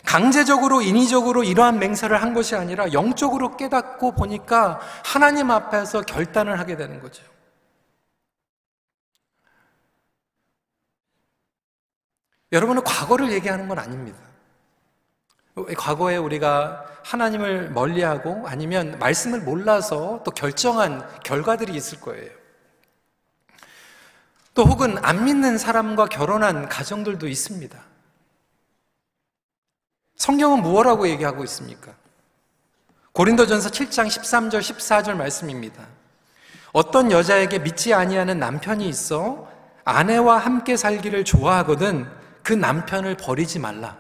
강제적으로 0.05 0.83
인위적으로 0.83 1.43
이러한 1.43 1.81
맹세를 1.81 2.23
한 2.23 2.33
것이 2.33 2.55
아니라 2.55 2.93
영적으로 2.93 3.57
깨닫고 3.57 4.13
보니까 4.13 4.79
하나님 5.05 5.51
앞에서 5.51 6.03
결단을 6.03 6.61
하게 6.61 6.77
되는 6.77 7.03
거죠. 7.03 7.34
여러분은 12.55 12.85
과거를 12.85 13.33
얘기하는 13.33 13.67
건 13.67 13.81
아닙니다. 13.81 14.17
과거에 15.77 16.17
우리가 16.17 16.87
하나님을 17.03 17.71
멀리하고 17.71 18.45
아니면 18.47 18.97
말씀을 19.01 19.41
몰라서 19.41 20.23
또 20.25 20.31
결정한 20.31 21.05
결과들이 21.25 21.75
있을 21.75 22.01
거예요. 22.01 22.31
또 24.55 24.65
혹은 24.65 24.97
안 25.05 25.25
믿는 25.25 25.59
사람과 25.59 26.07
결혼한 26.07 26.69
가정들도 26.69 27.27
있습니다. 27.27 27.77
성경은 30.17 30.63
무엇라고 30.63 31.09
얘기하고 31.09 31.43
있습니까? 31.45 31.93
고린도전서 33.13 33.71
7장 33.71 34.07
13절 34.07 34.61
14절 34.61 35.17
말씀입니다. 35.17 35.89
어떤 36.73 37.11
여자에게 37.11 37.59
믿지 37.59 37.93
아니하는 37.95 38.39
남편이 38.39 38.89
있어 38.89 39.49
아내와 39.85 40.39
함께 40.39 40.77
살기를 40.77 41.25
좋아하거든 41.25 42.24
그 42.45 42.53
남편을 42.53 43.17
버리지 43.17 43.59
말라. 43.59 43.97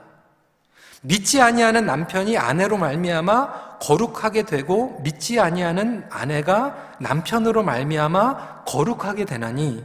믿지 1.03 1.41
아니하는 1.41 1.85
남편이 1.85 2.39
아내로 2.39 2.79
말미암아 2.79 3.79
거룩하게 3.81 4.45
되고 4.45 5.01
믿지 5.03 5.41
아니하는 5.41 6.07
아내가 6.11 6.95
남편으로 7.01 7.63
말미암아 7.63 8.65
거룩하게 8.65 9.25
되나니 9.25 9.85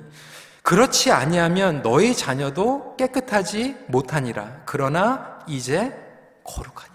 그렇지 0.62 1.12
아니하면 1.12 1.82
너희 1.82 2.14
자녀도 2.14 2.96
깨끗하지 2.96 3.76
못하니라. 3.88 4.62
그러나 4.66 5.40
이제 5.48 5.92
거룩하니라. 6.44 6.89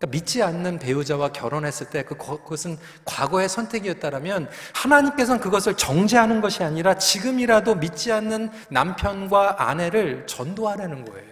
그러니까 0.00 0.16
믿지 0.16 0.42
않는 0.42 0.78
배우자와 0.78 1.32
결혼했을 1.32 1.90
때그 1.90 2.16
그것은 2.16 2.78
과거의 3.04 3.50
선택이었다면 3.50 4.48
하나님께서는 4.72 5.40
그것을 5.42 5.76
정죄하는 5.76 6.40
것이 6.40 6.64
아니라 6.64 6.94
지금이라도 6.94 7.74
믿지 7.74 8.10
않는 8.10 8.50
남편과 8.70 9.56
아내를 9.58 10.26
전도하라는 10.26 11.04
거예요. 11.04 11.28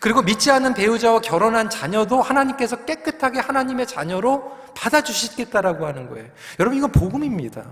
그리고 0.00 0.22
믿지 0.22 0.50
않는 0.50 0.74
배우자와 0.74 1.20
결혼한 1.20 1.70
자녀도 1.70 2.20
하나님께서 2.20 2.84
깨끗하게 2.84 3.38
하나님의 3.38 3.86
자녀로 3.86 4.58
받아주시겠다라고 4.74 5.86
하는 5.86 6.08
거예요. 6.08 6.28
여러분, 6.58 6.76
이건 6.76 6.90
복음입니다. 6.90 7.62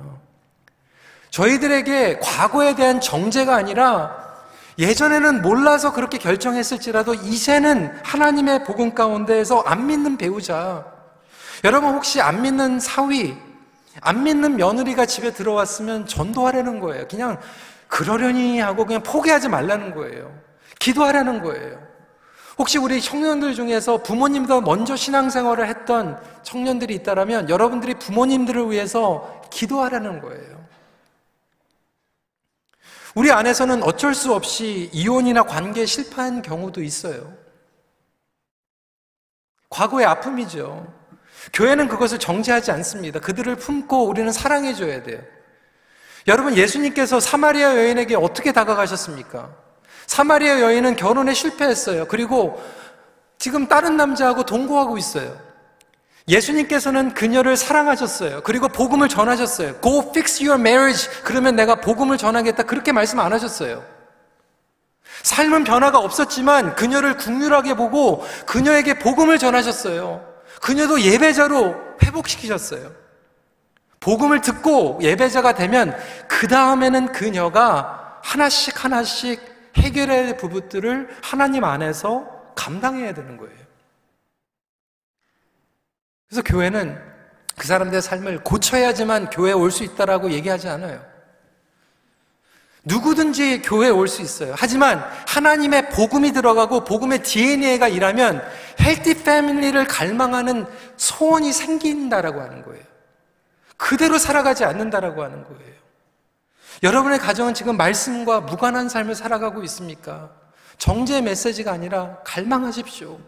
저희들에게 1.31 2.21
과거에 2.21 2.77
대한 2.77 3.01
정죄가 3.01 3.57
아니라 3.57 4.30
예전에는 4.79 5.43
몰라서 5.43 5.93
그렇게 5.93 6.19
결정했을지라도 6.19 7.15
이제는 7.15 7.93
하나님의 8.05 8.65
복음 8.65 8.95
가운데에서 8.95 9.61
안 9.61 9.87
믿는 9.87 10.17
배우자, 10.17 10.87
여러분 11.65 11.95
혹시 11.95 12.21
안 12.21 12.43
믿는 12.43 12.81
사위, 12.81 13.37
안 14.01 14.23
믿는 14.23 14.57
며느리가 14.57 15.07
집에 15.07 15.33
들어왔으면 15.33 16.07
전도하라는 16.07 16.81
거예요. 16.81 17.07
그냥 17.09 17.39
그러려니 17.89 18.61
하고 18.61 18.87
그냥 18.87 19.03
포기하지 19.03 19.49
말라는 19.49 19.95
거예요. 19.95 20.33
기도하라는 20.79 21.43
거예요. 21.43 21.91
혹시 22.57 22.79
우리 22.79 23.01
청년들 23.01 23.55
중에서 23.55 24.03
부모님보다 24.03 24.61
먼저 24.61 24.95
신앙생활을 24.95 25.67
했던 25.67 26.21
청년들이 26.43 26.95
있다면 26.97 27.49
여러분들이 27.49 27.95
부모님들을 27.95 28.71
위해서 28.71 29.43
기도하라는 29.51 30.21
거예요. 30.21 30.60
우리 33.15 33.33
안에서는 33.33 33.83
어쩔 33.83 34.15
수 34.15 34.35
없이 34.35 34.89
이혼이나 34.93 35.43
관계에 35.43 35.87
실패한 35.87 36.43
경우도 36.43 36.83
있어요. 36.83 37.33
과거의 39.69 40.07
아픔이죠. 40.07 40.93
교회는 41.53 41.89
그것을 41.89 42.19
정죄하지 42.19 42.71
않습니다. 42.73 43.21
그들을 43.21 43.57
품고 43.57 44.07
우리는 44.07 44.31
사랑해줘야 44.31 45.03
돼요. 45.03 45.21
여러분, 46.27 46.57
예수님께서 46.57 47.19
사마리아 47.19 47.77
여인에게 47.77 48.15
어떻게 48.15 48.53
다가가셨습니까? 48.53 49.51
사마리아 50.07 50.61
여인은 50.61 50.97
결혼에 50.97 51.33
실패했어요. 51.33 52.07
그리고 52.07 52.63
지금 53.39 53.69
다른 53.69 53.97
남자하고 53.97 54.45
동거하고 54.45 54.99
있어요. 54.99 55.50
예수님께서는 56.31 57.13
그녀를 57.13 57.57
사랑하셨어요. 57.57 58.43
그리고 58.43 58.69
복음을 58.69 59.09
전하셨어요. 59.09 59.81
Go 59.81 60.11
fix 60.11 60.43
your 60.43 60.61
marriage. 60.61 61.11
그러면 61.25 61.57
내가 61.57 61.75
복음을 61.75 62.17
전하겠다. 62.17 62.63
그렇게 62.63 62.93
말씀 62.93 63.19
안 63.19 63.33
하셨어요. 63.33 63.85
삶은 65.23 65.65
변화가 65.65 65.99
없었지만 65.99 66.77
그녀를 66.77 67.17
국률하게 67.17 67.75
보고 67.75 68.25
그녀에게 68.47 68.99
복음을 69.01 69.39
전하셨어요. 69.39 70.25
그녀도 70.63 71.01
예배자로 71.01 71.75
회복시키셨어요. 72.03 72.93
복음을 73.99 74.41
듣고 74.41 74.99
예배자가 75.03 75.55
되면 75.55 75.95
그 76.29 76.49
다음에는 76.49 77.13
그녀가 77.13 78.21
하나씩 78.23 78.85
하나씩 78.85 79.51
할 79.75 80.37
부분들을 80.37 81.09
하나님 81.23 81.65
안에서 81.65 82.27
감당해야 82.55 83.15
되는 83.15 83.37
거예요. 83.37 83.70
그래서 86.31 86.43
교회는 86.45 86.97
그 87.59 87.67
사람들의 87.67 88.01
삶을 88.01 88.45
고쳐야지만 88.45 89.31
교회에 89.31 89.53
올 89.53 89.71
수 89.73 89.83
있다라고 89.83 90.31
얘기하지 90.31 90.69
않아요. 90.69 91.05
누구든지 92.85 93.61
교회에 93.63 93.91
올 93.91 94.09
수 94.09 94.23
있어요. 94.23 94.55
하지만 94.57 95.05
하나님의 95.27 95.91
복음이 95.91 96.33
들어가고 96.33 96.85
복음의 96.85 97.25
DNA가 97.25 97.89
일하면 97.89 98.43
헬티 98.81 99.23
패밀리를 99.25 99.85
갈망하는 99.87 100.67
소원이 100.97 101.53
생긴다라고 101.53 102.41
하는 102.41 102.63
거예요. 102.63 102.83
그대로 103.77 104.17
살아가지 104.17 104.65
않는다라고 104.65 105.23
하는 105.23 105.45
거예요. 105.45 105.75
여러분의 106.83 107.19
가정은 107.19 107.53
지금 107.53 107.77
말씀과 107.77 108.41
무관한 108.41 108.89
삶을 108.89 109.15
살아가고 109.15 109.63
있습니까? 109.65 110.31
정죄의 110.79 111.23
메시지가 111.23 111.73
아니라 111.73 112.19
갈망하십시오. 112.25 113.19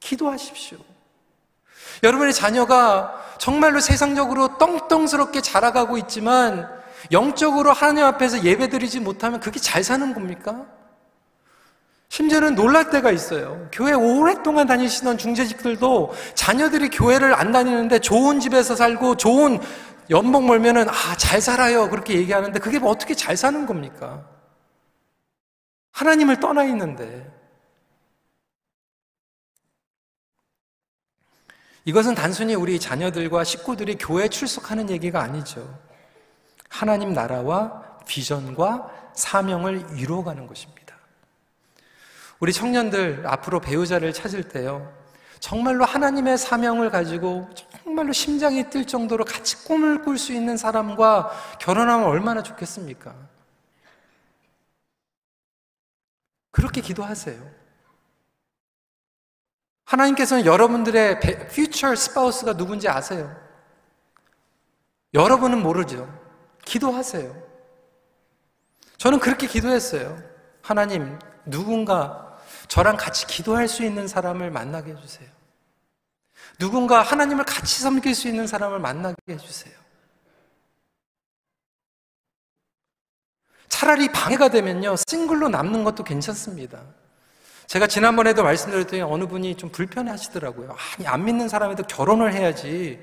기도하십시오. 0.00 0.78
여러분의 2.02 2.34
자녀가 2.34 3.14
정말로 3.38 3.80
세상적으로 3.80 4.58
떵떵스럽게 4.58 5.40
자라가고 5.40 5.98
있지만 5.98 6.68
영적으로 7.12 7.72
하나님 7.72 8.04
앞에서 8.04 8.42
예배드리지 8.42 9.00
못하면 9.00 9.40
그게 9.40 9.60
잘 9.60 9.84
사는 9.84 10.14
겁니까? 10.14 10.64
심지어는 12.08 12.54
놀랄 12.54 12.90
때가 12.90 13.10
있어요. 13.10 13.68
교회 13.72 13.92
오랫동안 13.92 14.66
다니시던 14.66 15.18
중재직들도 15.18 16.14
자녀들이 16.34 16.88
교회를 16.90 17.34
안 17.34 17.50
다니는데 17.50 17.98
좋은 17.98 18.38
집에서 18.40 18.76
살고 18.76 19.16
좋은 19.16 19.58
연봉 20.10 20.46
멀면은 20.46 20.88
아, 20.88 21.16
잘 21.16 21.40
살아요. 21.40 21.90
그렇게 21.90 22.14
얘기하는데 22.14 22.58
그게 22.60 22.78
뭐 22.78 22.90
어떻게 22.90 23.14
잘 23.14 23.36
사는 23.36 23.66
겁니까? 23.66 24.22
하나님을 25.92 26.38
떠나 26.40 26.64
있는데. 26.64 27.33
이것은 31.84 32.14
단순히 32.14 32.54
우리 32.54 32.80
자녀들과 32.80 33.44
식구들이 33.44 33.96
교회 33.98 34.28
출석하는 34.28 34.88
얘기가 34.90 35.20
아니죠. 35.20 35.78
하나님 36.68 37.12
나라와 37.12 37.98
비전과 38.06 39.12
사명을 39.14 39.98
이루어가는 39.98 40.46
것입니다. 40.46 40.96
우리 42.40 42.52
청년들 42.52 43.26
앞으로 43.26 43.60
배우자를 43.60 44.12
찾을 44.12 44.48
때요. 44.48 44.92
정말로 45.40 45.84
하나님의 45.84 46.38
사명을 46.38 46.90
가지고 46.90 47.50
정말로 47.84 48.12
심장이 48.14 48.64
뛸 48.70 48.86
정도로 48.86 49.24
같이 49.24 49.64
꿈을 49.64 50.02
꿀 50.02 50.16
수 50.16 50.32
있는 50.32 50.56
사람과 50.56 51.30
결혼하면 51.60 52.06
얼마나 52.06 52.42
좋겠습니까? 52.42 53.14
그렇게 56.50 56.80
기도하세요. 56.80 57.63
하나님께서는 59.94 60.44
여러분들의 60.44 61.20
future 61.50 61.92
spouse가 61.92 62.56
누군지 62.56 62.88
아세요. 62.88 63.34
여러분은 65.12 65.62
모르죠. 65.62 66.12
기도하세요. 66.64 67.42
저는 68.96 69.20
그렇게 69.20 69.46
기도했어요. 69.46 70.20
하나님, 70.62 71.18
누군가 71.44 72.38
저랑 72.68 72.96
같이 72.96 73.26
기도할 73.26 73.68
수 73.68 73.84
있는 73.84 74.08
사람을 74.08 74.50
만나게 74.50 74.92
해주세요. 74.92 75.28
누군가 76.58 77.02
하나님을 77.02 77.44
같이 77.44 77.82
섬길 77.82 78.14
수 78.14 78.28
있는 78.28 78.46
사람을 78.46 78.78
만나게 78.80 79.16
해주세요. 79.28 79.74
차라리 83.68 84.10
방해가 84.10 84.48
되면요, 84.48 84.94
싱글로 85.08 85.48
남는 85.48 85.84
것도 85.84 86.04
괜찮습니다. 86.04 86.82
제가 87.66 87.86
지난번에도 87.86 88.42
말씀드렸더니 88.42 89.02
어느 89.02 89.26
분이 89.26 89.56
좀 89.56 89.70
불편해 89.70 90.10
하시더라고요. 90.10 90.76
아니, 90.96 91.06
안 91.06 91.24
믿는 91.24 91.48
사람에도 91.48 91.82
결혼을 91.84 92.32
해야지. 92.32 93.00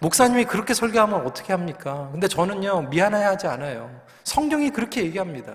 목사님이 0.00 0.44
그렇게 0.44 0.74
설교하면 0.74 1.26
어떻게 1.26 1.52
합니까? 1.52 2.08
근데 2.12 2.28
저는요, 2.28 2.82
미안해 2.90 3.22
하지 3.22 3.46
않아요. 3.46 3.90
성경이 4.24 4.70
그렇게 4.70 5.02
얘기합니다. 5.04 5.54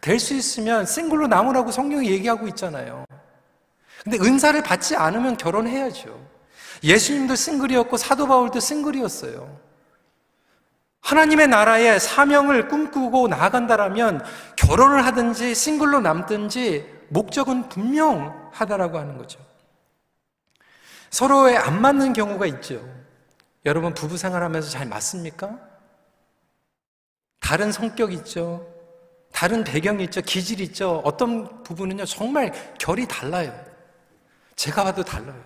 될 0.00 0.20
수 0.20 0.34
있으면 0.34 0.84
싱글로 0.84 1.28
남으라고 1.28 1.70
성경이 1.70 2.10
얘기하고 2.10 2.46
있잖아요. 2.48 3.04
근데 4.02 4.18
은사를 4.18 4.62
받지 4.62 4.94
않으면 4.96 5.36
결혼해야죠. 5.38 6.20
예수님도 6.82 7.34
싱글이었고 7.36 7.96
사도 7.96 8.26
바울도 8.26 8.60
싱글이었어요. 8.60 9.58
하나님의 11.00 11.48
나라의 11.48 12.00
사명을 12.00 12.68
꿈꾸고 12.68 13.28
나아간다라면 13.28 14.22
결혼을 14.56 15.06
하든지 15.06 15.54
싱글로 15.54 16.00
남든지 16.00 16.93
목적은 17.14 17.68
분명하다라고 17.68 18.98
하는 18.98 19.16
거죠. 19.16 19.38
서로에 21.10 21.56
안 21.56 21.80
맞는 21.80 22.12
경우가 22.12 22.44
있죠. 22.46 22.84
여러분 23.64 23.94
부부 23.94 24.16
생활하면서 24.18 24.68
잘 24.68 24.86
맞습니까? 24.86 25.58
다른 27.40 27.70
성격 27.70 28.12
있죠. 28.14 28.66
다른 29.32 29.62
배경이 29.62 30.04
있죠. 30.04 30.20
기질 30.22 30.60
있죠. 30.62 31.00
어떤 31.04 31.62
부분은요, 31.62 32.04
정말 32.04 32.52
결이 32.78 33.06
달라요. 33.06 33.52
제가 34.56 34.82
봐도 34.84 35.04
달라요. 35.04 35.42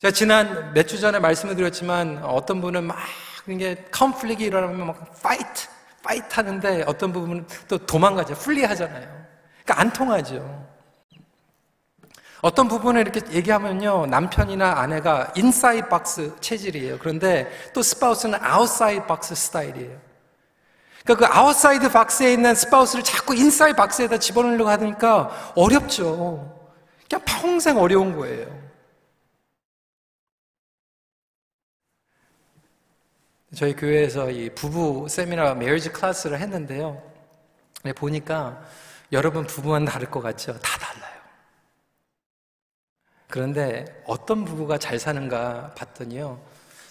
제가 0.00 0.12
지난 0.12 0.72
몇 0.72 0.86
주 0.86 0.98
전에 1.00 1.18
말씀을 1.18 1.54
드렸지만 1.56 2.22
어떤 2.24 2.60
분은 2.62 2.84
막 2.84 2.96
이게 3.46 3.74
conflict이 3.90 4.44
일어나면 4.44 4.86
막 4.86 5.22
fight, 5.22 5.68
fight 6.04 6.26
하는데 6.34 6.84
어떤 6.86 7.12
부분은 7.12 7.46
또 7.66 7.78
도망가죠. 7.78 8.34
flee 8.34 8.62
하잖아요. 8.64 9.08
그러니까 9.64 9.80
안 9.80 9.92
통하죠. 9.92 10.68
어떤 12.42 12.68
부분을 12.68 13.00
이렇게 13.00 13.22
얘기하면요. 13.32 14.06
남편이나 14.06 14.74
아내가 14.78 15.32
inside 15.34 15.88
box 15.88 16.38
체질이에요. 16.40 16.98
그런데 16.98 17.50
또 17.72 17.82
spouse는 17.82 18.38
outside 18.40 19.06
box 19.06 19.34
스타일이에요. 19.34 19.98
그러니까 21.04 21.26
그 21.28 21.34
outside 21.34 21.90
box에 21.90 22.34
있는 22.34 22.54
spouse를 22.54 23.02
자꾸 23.02 23.34
inside 23.34 23.76
box에다 23.76 24.18
집어넣으려고 24.18 24.68
하니까 24.70 25.52
어렵죠. 25.56 26.54
그냥 27.08 27.22
평생 27.24 27.78
어려운 27.78 28.14
거예요. 28.14 28.63
저희 33.54 33.74
교회에서 33.74 34.30
이 34.30 34.50
부부 34.50 35.08
세미나 35.08 35.54
marriage 35.54 35.90
class를 35.90 36.40
했는데요. 36.40 37.00
보니까 37.94 38.62
여러분 39.12 39.46
부부만 39.46 39.84
다를 39.84 40.10
것 40.10 40.20
같죠? 40.20 40.58
다 40.58 40.78
달라요. 40.78 41.20
그런데 43.28 43.84
어떤 44.06 44.44
부부가 44.44 44.78
잘 44.78 44.98
사는가 44.98 45.74
봤더니요. 45.74 46.40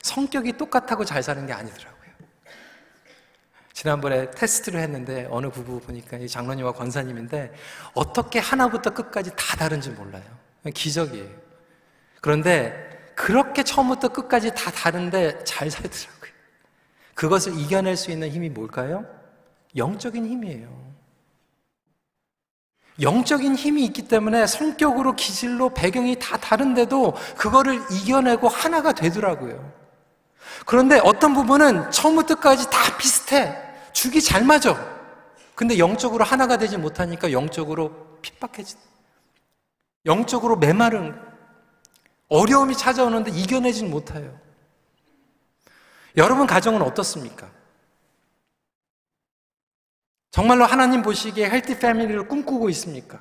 성격이 0.03 0.53
똑같다고 0.53 1.03
잘 1.03 1.21
사는 1.21 1.45
게 1.45 1.53
아니더라고요. 1.53 2.03
지난번에 3.73 4.29
테스트를 4.31 4.79
했는데 4.79 5.27
어느 5.31 5.49
부부 5.49 5.81
보니까 5.81 6.17
이 6.17 6.27
장로님과 6.29 6.73
권사님인데 6.73 7.51
어떻게 7.93 8.39
하나부터 8.39 8.91
끝까지 8.91 9.31
다 9.31 9.57
다른지 9.57 9.89
몰라요. 9.89 10.23
기적이에요. 10.73 11.29
그런데 12.21 13.11
그렇게 13.15 13.63
처음부터 13.63 14.09
끝까지 14.09 14.53
다 14.53 14.71
다른데 14.71 15.43
잘 15.43 15.69
살더라고요. 15.69 16.22
그것을 17.13 17.57
이겨낼 17.57 17.97
수 17.97 18.11
있는 18.11 18.29
힘이 18.29 18.49
뭘까요? 18.49 19.05
영적인 19.75 20.25
힘이에요. 20.25 20.83
영적인 23.01 23.55
힘이 23.55 23.85
있기 23.85 24.07
때문에 24.07 24.45
성격으로 24.45 25.15
기질로 25.15 25.69
배경이 25.73 26.17
다 26.19 26.37
다른데도 26.37 27.15
그거를 27.37 27.81
이겨내고 27.91 28.47
하나가 28.47 28.91
되더라고요. 28.91 29.71
그런데 30.65 30.99
어떤 31.03 31.33
부분은 31.33 31.89
처음부터 31.91 32.35
끝까지 32.35 32.69
다 32.69 32.97
비슷해. 32.97 33.57
죽이 33.93 34.21
잘 34.21 34.43
맞아. 34.43 34.77
근데 35.55 35.77
영적으로 35.77 36.23
하나가 36.23 36.57
되지 36.57 36.77
못하니까 36.77 37.31
영적으로 37.31 37.91
핍박해진. 38.21 38.77
영적으로 40.05 40.55
메마른 40.55 41.19
어려움이 42.29 42.75
찾아오는데 42.75 43.31
이겨내지 43.31 43.85
못해요. 43.85 44.37
여러분 46.17 46.47
가정은 46.47 46.81
어떻습니까? 46.81 47.49
정말로 50.31 50.65
하나님 50.65 51.01
보시기에 51.01 51.49
헬티 51.49 51.79
패밀리를 51.79 52.27
꿈꾸고 52.27 52.69
있습니까? 52.71 53.19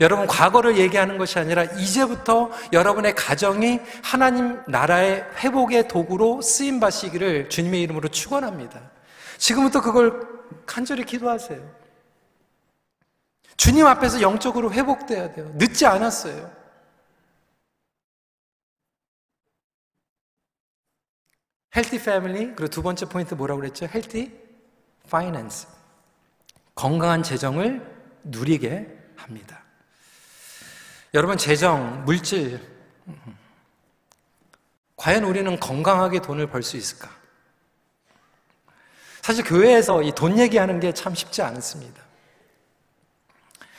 여러분 0.00 0.26
과거를 0.26 0.78
얘기하는 0.78 1.18
것이 1.18 1.38
아니라 1.38 1.64
이제부터 1.64 2.50
여러분의 2.72 3.14
가정이 3.14 3.80
하나님 4.02 4.60
나라의 4.68 5.24
회복의 5.38 5.88
도구로 5.88 6.40
쓰임 6.40 6.78
받시기를 6.78 7.48
주님의 7.48 7.82
이름으로 7.82 8.08
축원합니다. 8.08 8.80
지금부터 9.38 9.80
그걸 9.80 10.20
간절히 10.66 11.04
기도하세요. 11.04 11.60
주님 13.56 13.86
앞에서 13.86 14.20
영적으로 14.22 14.72
회복돼야 14.72 15.32
돼요. 15.32 15.50
늦지 15.54 15.84
않았어요. 15.84 16.50
healthy 21.76 22.02
family 22.02 22.46
그리고 22.54 22.68
두 22.68 22.82
번째 22.82 23.06
포인트 23.06 23.34
뭐라고 23.34 23.60
그랬죠? 23.60 23.86
healthy 23.86 24.32
finance. 25.10 25.66
건강한 26.74 27.22
재정을 27.22 27.84
누리게 28.24 28.86
합니다. 29.16 29.62
여러분, 31.14 31.36
재정, 31.38 32.04
물질, 32.04 32.60
과연 34.96 35.24
우리는 35.24 35.58
건강하게 35.58 36.20
돈을 36.20 36.48
벌 36.48 36.62
수 36.62 36.76
있을까? 36.76 37.10
사실 39.22 39.44
교회에서 39.44 40.02
이 40.02 40.12
돈 40.12 40.38
얘기하는 40.38 40.80
게 40.80 40.92
참 40.92 41.14
쉽지 41.14 41.42
않습니다. 41.42 42.02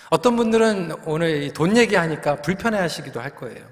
어떤 0.10 0.36
분들은 0.36 1.06
오늘 1.06 1.54
돈 1.54 1.78
얘기하니까 1.78 2.42
불편해 2.42 2.80
하시기도 2.80 3.20
할 3.22 3.36
거예요. 3.36 3.68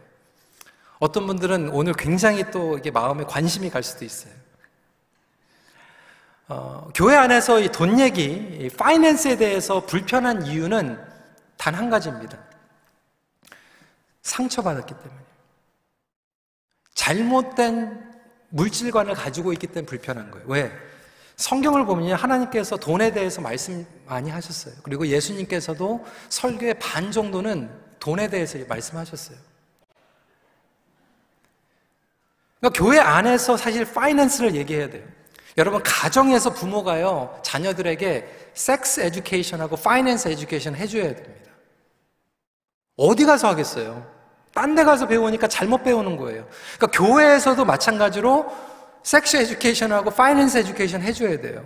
어떤 0.99 1.27
분들은 1.27 1.69
오늘 1.69 1.93
굉장히 1.93 2.49
또 2.51 2.77
이게 2.77 2.89
마음에 2.91 3.23
관심이 3.23 3.69
갈 3.69 3.83
수도 3.83 4.03
있어요. 4.05 4.33
어, 6.49 6.89
교회 6.95 7.15
안에서 7.15 7.59
이 7.59 7.67
돈 7.69 7.99
얘기, 7.99 8.23
이 8.25 8.69
파이낸스에 8.69 9.37
대해서 9.37 9.85
불편한 9.85 10.45
이유는 10.45 10.97
단 11.57 11.75
한 11.75 11.89
가지입니다. 11.89 12.37
상처받았기 14.21 14.93
때문에. 14.93 15.21
잘못된 16.93 18.05
물질관을 18.49 19.13
가지고 19.13 19.53
있기 19.53 19.67
때문에 19.67 19.85
불편한 19.85 20.31
거예요. 20.31 20.45
왜? 20.47 20.71
성경을 21.35 21.85
보면 21.85 22.13
하나님께서 22.17 22.77
돈에 22.77 23.11
대해서 23.11 23.41
말씀 23.41 23.85
많이 24.05 24.29
하셨어요. 24.29 24.73
그리고 24.83 25.05
예수님께서도 25.07 26.05
설교의 26.29 26.79
반 26.79 27.11
정도는 27.11 27.69
돈에 27.99 28.27
대해서 28.29 28.57
말씀하셨어요. 28.67 29.37
그러니까 32.67 32.69
교회 32.69 32.99
안에서 32.99 33.55
사실 33.55 33.85
파이낸스를 33.85 34.55
얘기해야 34.55 34.89
돼요. 34.89 35.03
여러분 35.57 35.81
가정에서 35.83 36.51
부모가요 36.51 37.39
자녀들에게 37.41 38.51
섹스 38.53 38.99
에듀케이션하고 39.01 39.75
파이낸스 39.77 40.27
에듀케이션 40.27 40.75
해줘야 40.75 41.15
됩니다. 41.15 41.51
어디 42.97 43.25
가서 43.25 43.47
하겠어요? 43.47 44.05
딴 44.53 44.75
데 44.75 44.83
가서 44.83 45.07
배우니까 45.07 45.47
잘못 45.47 45.83
배우는 45.83 46.17
거예요. 46.17 46.47
그러니까 46.77 46.87
교회에서도 46.97 47.63
마찬가지로 47.63 48.51
섹스 49.03 49.37
에듀케이션하고 49.37 50.11
파이낸스 50.11 50.57
에듀케이션 50.57 51.01
해줘야 51.01 51.39
돼요. 51.39 51.63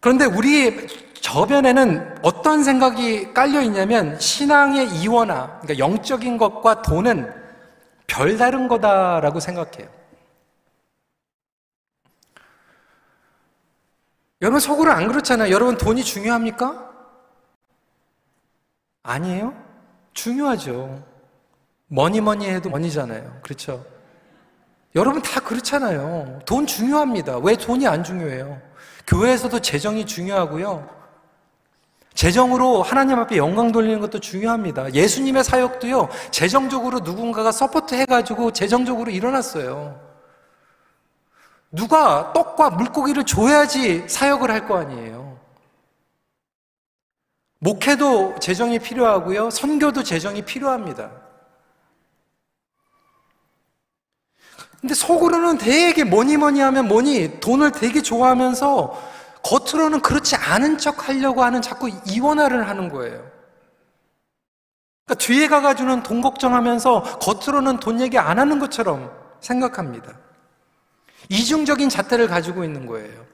그런데 0.00 0.24
우리 0.24 0.88
저변에는 1.20 2.18
어떤 2.22 2.64
생각이 2.64 3.32
깔려 3.34 3.60
있냐면 3.60 4.18
신앙의 4.18 4.88
이원화, 4.88 5.60
그러니까 5.60 5.78
영적인 5.78 6.38
것과 6.38 6.82
돈은 6.82 7.41
별다른 8.06 8.68
거다라고 8.68 9.40
생각해요. 9.40 9.88
여러분 14.42 14.58
속으로 14.60 14.90
안 14.90 15.08
그렇잖아요. 15.08 15.52
여러분 15.52 15.76
돈이 15.76 16.02
중요합니까? 16.02 16.90
아니에요? 19.04 19.54
중요하죠. 20.14 21.06
뭐니 21.86 22.20
뭐니 22.20 22.48
해도 22.48 22.68
money잖아요. 22.70 23.40
그렇죠? 23.42 23.84
여러분 24.94 25.22
다 25.22 25.40
그렇잖아요. 25.40 26.40
돈 26.44 26.66
중요합니다. 26.66 27.38
왜 27.38 27.56
돈이 27.56 27.86
안 27.86 28.04
중요해요? 28.04 28.60
교회에서도 29.06 29.60
재정이 29.60 30.06
중요하고요. 30.06 31.01
재정으로 32.14 32.82
하나님 32.82 33.18
앞에 33.18 33.36
영광 33.36 33.72
돌리는 33.72 34.00
것도 34.00 34.20
중요합니다. 34.20 34.92
예수님의 34.92 35.44
사역도요, 35.44 36.08
재정적으로 36.30 37.00
누군가가 37.00 37.52
support 37.52 37.94
해가지고 37.94 38.52
재정적으로 38.52 39.10
일어났어요. 39.10 39.98
누가 41.70 42.32
떡과 42.32 42.70
물고기를 42.70 43.24
줘야지 43.24 44.08
사역을 44.08 44.50
할 44.50 44.66
거 44.66 44.76
아니에요. 44.76 45.38
목회도 47.58 48.40
재정이 48.40 48.78
필요하고요, 48.80 49.50
선교도 49.50 50.02
재정이 50.02 50.42
필요합니다. 50.42 51.10
근데 54.80 54.94
속으로는 54.94 55.58
되게 55.58 56.02
뭐니 56.02 56.36
뭐니 56.36 56.60
하면 56.60 56.88
뭐니 56.88 57.38
돈을 57.40 57.70
되게 57.70 58.02
좋아하면서 58.02 59.11
겉으로는 59.42 60.00
그렇지 60.00 60.36
않은 60.36 60.78
척 60.78 61.08
하려고 61.08 61.42
하는 61.42 61.62
자꾸 61.62 61.90
이원화를 62.06 62.68
하는 62.68 62.88
거예요. 62.88 63.30
그러니까 65.04 65.14
뒤에 65.18 65.48
가가지고는 65.48 66.02
돈 66.02 66.20
걱정하면서 66.22 67.18
겉으로는 67.18 67.80
돈 67.80 68.00
얘기 68.00 68.18
안 68.18 68.38
하는 68.38 68.58
것처럼 68.58 69.10
생각합니다. 69.40 70.12
이중적인 71.28 71.88
잣대를 71.88 72.28
가지고 72.28 72.64
있는 72.64 72.86
거예요. 72.86 73.24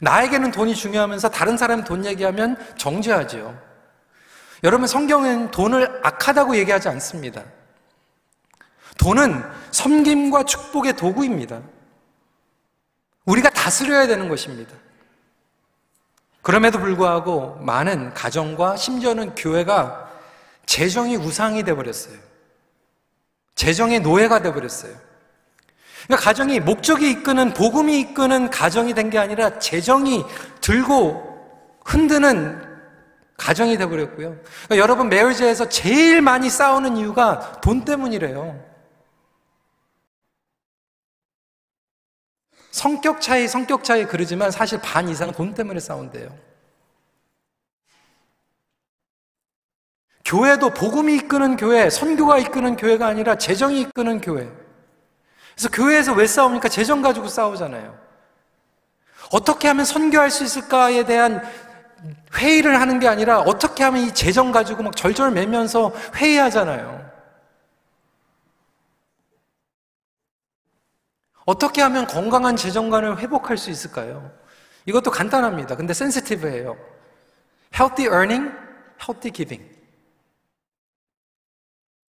나에게는 0.00 0.50
돈이 0.50 0.74
중요하면서 0.74 1.30
다른 1.30 1.56
사람 1.56 1.84
돈 1.84 2.04
얘기하면 2.04 2.56
정죄하죠. 2.76 3.58
여러분 4.64 4.86
성경은 4.86 5.50
돈을 5.50 6.00
악하다고 6.02 6.56
얘기하지 6.56 6.88
않습니다. 6.88 7.44
돈은 8.98 9.42
섬김과 9.72 10.44
축복의 10.44 10.96
도구입니다. 10.96 11.60
우리가 13.30 13.50
다스려야 13.50 14.06
되는 14.06 14.28
것입니다. 14.28 14.74
그럼에도 16.42 16.80
불구하고 16.80 17.56
많은 17.60 18.12
가정과 18.14 18.76
심지어는 18.76 19.34
교회가 19.34 20.10
재정이 20.66 21.16
우상이 21.16 21.62
되어버렸어요. 21.62 22.16
재정의 23.54 24.00
노예가 24.00 24.40
되어버렸어요. 24.40 24.94
그러니까 26.06 26.24
가정이 26.24 26.60
목적이 26.60 27.10
이끄는, 27.10 27.52
복음이 27.54 28.00
이끄는 28.00 28.50
가정이 28.50 28.94
된 28.94 29.10
게 29.10 29.18
아니라 29.18 29.58
재정이 29.58 30.24
들고 30.60 31.28
흔드는 31.84 32.68
가정이 33.36 33.76
되어버렸고요. 33.76 34.36
그러니까 34.64 34.76
여러분, 34.76 35.08
매월제에서 35.08 35.68
제일 35.68 36.20
많이 36.20 36.48
싸우는 36.48 36.96
이유가 36.96 37.60
돈 37.60 37.84
때문이래요. 37.84 38.69
성격 42.70 43.20
차이, 43.20 43.48
성격 43.48 43.84
차이 43.84 44.04
그러지만 44.04 44.50
사실 44.50 44.80
반 44.80 45.08
이상은 45.08 45.34
돈 45.34 45.54
때문에 45.54 45.80
싸운대요. 45.80 46.30
교회도 50.24 50.74
복음이 50.74 51.16
이끄는 51.16 51.56
교회, 51.56 51.90
선교가 51.90 52.38
이끄는 52.38 52.76
교회가 52.76 53.06
아니라 53.06 53.36
재정이 53.36 53.80
이끄는 53.80 54.20
교회. 54.20 54.48
그래서 55.54 55.68
교회에서 55.70 56.12
왜 56.14 56.26
싸웁니까? 56.26 56.68
재정 56.68 57.02
가지고 57.02 57.26
싸우잖아요. 57.26 57.98
어떻게 59.32 59.68
하면 59.68 59.84
선교할 59.84 60.30
수 60.30 60.44
있을까에 60.44 61.04
대한 61.04 61.42
회의를 62.34 62.80
하는 62.80 63.00
게 63.00 63.08
아니라 63.08 63.40
어떻게 63.40 63.82
하면 63.82 64.02
이 64.02 64.14
재정 64.14 64.52
가지고 64.52 64.84
막 64.84 64.96
절절매면서 64.96 65.92
회의하잖아요. 66.14 67.09
어떻게 71.50 71.82
하면 71.82 72.06
건강한 72.06 72.54
재정관을 72.54 73.18
회복할 73.18 73.58
수 73.58 73.70
있을까요? 73.70 74.30
이것도 74.86 75.10
간단합니다. 75.10 75.74
근데 75.74 75.92
센시티브해요. 75.92 76.76
Healthy 77.74 78.06
earning, 78.08 78.52
healthy 79.02 79.32
giving. 79.32 79.68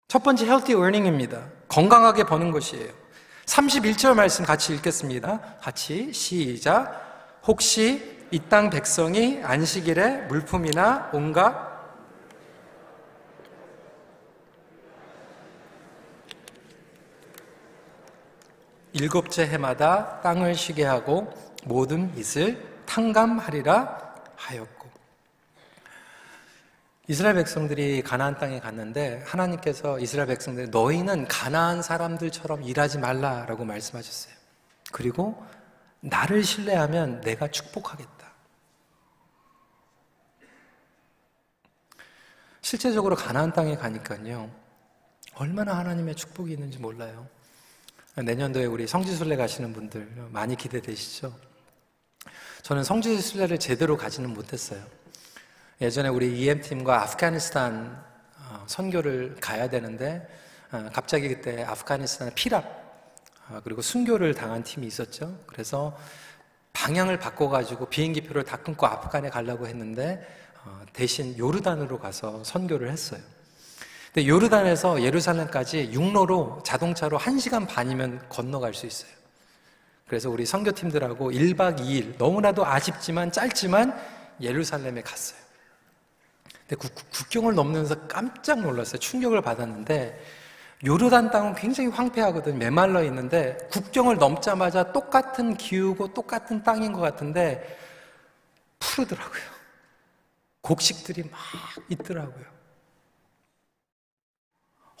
첫 0.07 0.21
번째 0.21 0.45
healthy 0.45 0.79
earning입니다. 0.79 1.43
건강하게 1.69 2.25
버는 2.25 2.51
것이에요. 2.51 2.91
31절 3.47 4.13
말씀 4.13 4.45
같이 4.45 4.75
읽겠습니다. 4.75 5.57
같이 5.59 6.13
시작. 6.13 7.41
혹시 7.47 8.19
이 8.31 8.39
땅 8.47 8.69
백성이 8.69 9.41
안식일에 9.43 10.27
물품이나 10.27 11.09
온갖 11.13 11.70
일곱째 18.93 19.47
해마다 19.47 20.21
땅을 20.21 20.55
쉬게 20.55 20.83
하고 20.83 21.31
모든 21.63 22.13
빚을 22.13 22.83
탕감하리라 22.85 24.15
하였고 24.35 24.89
이스라엘 27.07 27.35
백성들이 27.35 28.03
가나안 28.03 28.37
땅에 28.37 28.59
갔는데 28.59 29.23
하나님께서 29.25 29.99
이스라엘 29.99 30.27
백성들 30.27 30.69
너희는 30.69 31.27
가나안 31.27 31.81
사람들처럼 31.81 32.63
일하지 32.63 32.99
말라라고 32.99 33.65
말씀하셨어요. 33.65 34.33
그리고 34.91 35.45
나를 35.99 36.43
신뢰하면 36.43 37.21
내가 37.21 37.47
축복하겠다. 37.47 38.31
실제적으로 42.61 43.15
가나안 43.15 43.51
땅에 43.51 43.75
가니까요. 43.75 44.49
얼마나 45.35 45.77
하나님의 45.77 46.15
축복이 46.15 46.53
있는지 46.53 46.79
몰라요. 46.79 47.27
내년도에 48.15 48.65
우리 48.65 48.87
성지순례 48.87 49.37
가시는 49.37 49.71
분들 49.71 50.27
많이 50.31 50.57
기대되시죠? 50.57 51.33
저는 52.61 52.83
성지순례를 52.83 53.57
제대로 53.57 53.95
가지는 53.95 54.33
못했어요. 54.33 54.83
예전에 55.79 56.09
우리 56.09 56.37
EM팀과 56.41 57.03
아프가니스탄 57.03 58.03
어, 58.37 58.63
선교를 58.67 59.37
가야 59.39 59.69
되는데 59.69 60.27
어, 60.73 60.89
갑자기 60.91 61.29
그때 61.29 61.63
아프가니스탄 61.63 62.31
피랍 62.35 62.65
어, 63.49 63.61
그리고 63.63 63.81
순교를 63.81 64.33
당한 64.33 64.61
팀이 64.61 64.85
있었죠. 64.87 65.39
그래서 65.47 65.97
방향을 66.73 67.17
바꿔가지고 67.17 67.87
비행기표를 67.87 68.43
다 68.43 68.57
끊고 68.57 68.87
아프간에 68.87 69.29
가려고 69.29 69.67
했는데 69.67 70.25
대신 70.93 71.37
요르단으로 71.37 71.99
가서 71.99 72.43
선교를 72.43 72.89
했어요. 72.91 73.21
근데 74.13 74.27
요르단에서 74.27 75.03
예루살렘까지 75.03 75.91
육로로 75.93 76.61
자동차로 76.65 77.17
1시간 77.17 77.67
반이면 77.67 78.27
건너갈 78.27 78.73
수 78.73 78.85
있어요. 78.85 79.11
그래서 80.05 80.29
우리 80.29 80.45
선교팀들하고 80.45 81.31
1박 81.31 81.79
2일 81.79 82.17
너무나도 82.17 82.65
아쉽지만 82.65 83.31
짧지만 83.31 83.97
예루살렘에 84.41 85.01
갔어요. 85.01 85.39
근데 86.67 86.75
국, 86.75 86.93
국경을 87.11 87.55
넘으면서 87.55 88.07
깜짝 88.07 88.59
놀랐어요. 88.59 88.99
충격을 88.99 89.41
받았는데 89.41 90.21
요르단 90.85 91.31
땅은 91.31 91.55
굉장히 91.55 91.89
황폐하거든. 91.89 92.57
메말라 92.57 93.03
있는데 93.03 93.57
국경을 93.71 94.17
넘자마자 94.17 94.91
똑같은 94.91 95.55
기후고 95.55 96.13
똑같은 96.13 96.63
땅인 96.63 96.91
것 96.91 96.99
같은데 96.99 97.77
푸르더라고요. 98.79 99.41
곡식들이 100.61 101.23
막 101.23 101.39
있더라고요. 101.87 102.60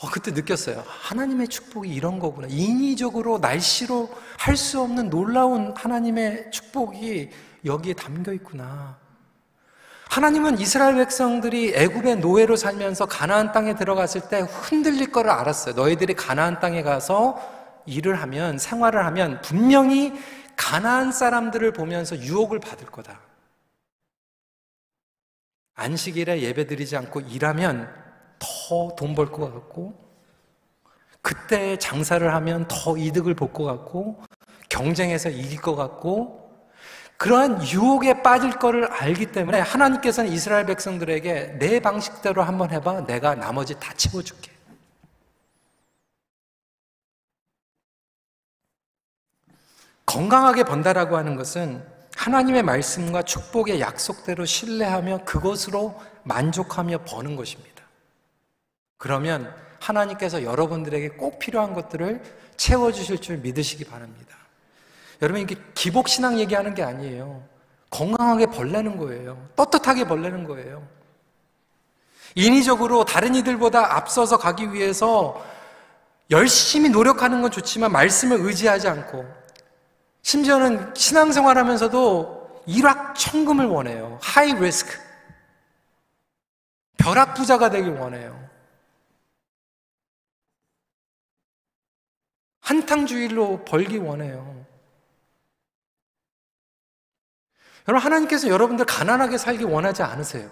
어, 0.01 0.09
그때 0.09 0.31
느꼈어요. 0.31 0.83
하나님의 0.87 1.47
축복이 1.47 1.93
이런 1.93 2.17
거구나. 2.19 2.47
인위적으로 2.49 3.37
날씨로 3.37 4.09
할 4.37 4.57
수 4.57 4.81
없는 4.81 5.09
놀라운 5.09 5.73
하나님의 5.77 6.49
축복이 6.51 7.29
여기에 7.65 7.93
담겨 7.93 8.33
있구나. 8.33 8.97
하나님은 10.09 10.59
이스라엘 10.59 10.95
백성들이 10.95 11.73
애굽의 11.75 12.17
노예로 12.17 12.55
살면서 12.55 13.05
가나안 13.05 13.51
땅에 13.51 13.75
들어갔을 13.75 14.21
때 14.27 14.39
흔들릴 14.41 15.11
거를 15.11 15.29
알았어요. 15.29 15.75
너희들이 15.75 16.15
가나안 16.15 16.59
땅에 16.59 16.81
가서 16.81 17.39
일을 17.85 18.19
하면 18.21 18.57
생활을 18.57 19.05
하면 19.05 19.39
분명히 19.41 20.13
가나안 20.57 21.11
사람들을 21.11 21.73
보면서 21.73 22.17
유혹을 22.17 22.59
받을 22.59 22.87
거다. 22.87 23.19
안식일에 25.75 26.41
예배드리지 26.41 26.97
않고 26.97 27.21
일하면 27.21 28.00
더 28.41 28.95
돈 28.97 29.15
벌 29.15 29.31
것 29.31 29.53
같고, 29.53 29.93
그때 31.21 31.77
장사를 31.77 32.33
하면 32.33 32.67
더 32.67 32.97
이득을 32.97 33.35
볼 33.35 33.53
것 33.53 33.63
같고, 33.65 34.21
경쟁에서 34.69 35.29
이길 35.29 35.61
것 35.61 35.75
같고, 35.75 36.41
그러한 37.17 37.61
유혹에 37.67 38.23
빠질 38.23 38.51
거를 38.57 38.85
알기 38.85 39.31
때문에 39.31 39.59
하나님께서는 39.59 40.31
이스라엘 40.31 40.65
백성들에게 40.65 41.57
내 41.59 41.79
방식대로 41.79 42.41
한번 42.41 42.71
해봐. 42.71 43.05
내가 43.05 43.35
나머지 43.35 43.79
다 43.79 43.93
채워줄게. 43.95 44.51
건강하게 50.07 50.63
번다라고 50.63 51.15
하는 51.15 51.35
것은 51.35 51.85
하나님의 52.17 52.63
말씀과 52.63 53.21
축복의 53.21 53.79
약속대로 53.79 54.45
신뢰하며 54.45 55.23
그것으로 55.25 55.99
만족하며 56.23 57.05
버는 57.05 57.35
것입니다. 57.35 57.70
그러면 59.01 59.51
하나님께서 59.79 60.43
여러분들에게 60.43 61.09
꼭 61.09 61.39
필요한 61.39 61.73
것들을 61.73 62.21
채워주실 62.55 63.19
줄 63.19 63.37
믿으시기 63.37 63.83
바랍니다. 63.83 64.37
여러분, 65.23 65.41
이게 65.41 65.55
기복신앙 65.73 66.37
얘기하는 66.37 66.75
게 66.75 66.83
아니에요. 66.83 67.43
건강하게 67.89 68.45
벌내는 68.45 68.97
거예요. 68.97 69.43
떳떳하게 69.55 70.03
벌내는 70.03 70.43
거예요. 70.43 70.87
인위적으로 72.35 73.03
다른 73.03 73.33
이들보다 73.33 73.97
앞서서 73.97 74.37
가기 74.37 74.71
위해서 74.71 75.43
열심히 76.29 76.87
노력하는 76.89 77.41
건 77.41 77.49
좋지만 77.49 77.91
말씀을 77.91 78.37
의지하지 78.39 78.87
않고 78.87 79.25
심지어는 80.21 80.93
신앙생활 80.93 81.57
하면서도 81.57 82.63
일확천금을 82.67 83.65
원해요. 83.65 84.19
하이 84.21 84.53
리스크. 84.53 84.95
벼락부자가 86.97 87.71
되길 87.71 87.93
원해요. 87.93 88.50
한탕주의로 92.71 93.65
벌기 93.65 93.97
원해요. 93.97 94.65
여러분, 97.87 98.05
하나님께서 98.05 98.47
여러분들 98.47 98.85
가난하게 98.85 99.37
살기 99.37 99.65
원하지 99.65 100.03
않으세요. 100.03 100.49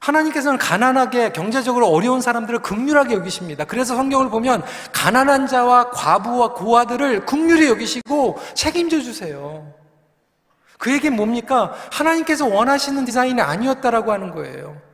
하나님께서는 0.00 0.58
가난하게 0.58 1.32
경제적으로 1.32 1.86
어려운 1.86 2.20
사람들을 2.20 2.58
극률하게 2.58 3.14
여기십니다. 3.14 3.64
그래서 3.64 3.94
성경을 3.94 4.30
보면 4.30 4.64
가난한 4.92 5.46
자와 5.46 5.90
과부와 5.90 6.54
고아들을 6.54 7.24
극률히 7.24 7.68
여기시고 7.68 8.38
책임져 8.54 9.00
주세요. 9.00 9.72
그 10.76 10.92
얘기는 10.92 11.16
뭡니까? 11.16 11.72
하나님께서 11.92 12.46
원하시는 12.48 13.04
디자인이 13.04 13.40
아니었다라고 13.40 14.12
하는 14.12 14.32
거예요. 14.32 14.91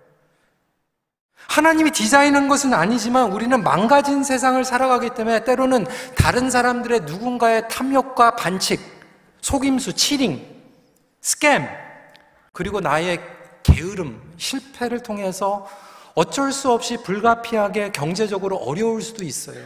하나님이 1.48 1.90
디자인한 1.90 2.46
것은 2.46 2.74
아니지만 2.74 3.32
우리는 3.32 3.62
망가진 3.62 4.22
세상을 4.22 4.62
살아가기 4.64 5.10
때문에 5.10 5.44
때로는 5.44 5.86
다른 6.14 6.50
사람들의 6.50 7.00
누군가의 7.00 7.68
탐욕과 7.68 8.36
반칙, 8.36 8.80
속임수, 9.40 9.94
치링, 9.94 10.46
스캠, 11.22 11.66
그리고 12.52 12.80
나의 12.80 13.20
게으름, 13.62 14.20
실패를 14.36 15.02
통해서 15.02 15.68
어쩔 16.14 16.52
수 16.52 16.70
없이 16.70 17.02
불가피하게 17.02 17.92
경제적으로 17.92 18.56
어려울 18.56 19.00
수도 19.00 19.24
있어요. 19.24 19.64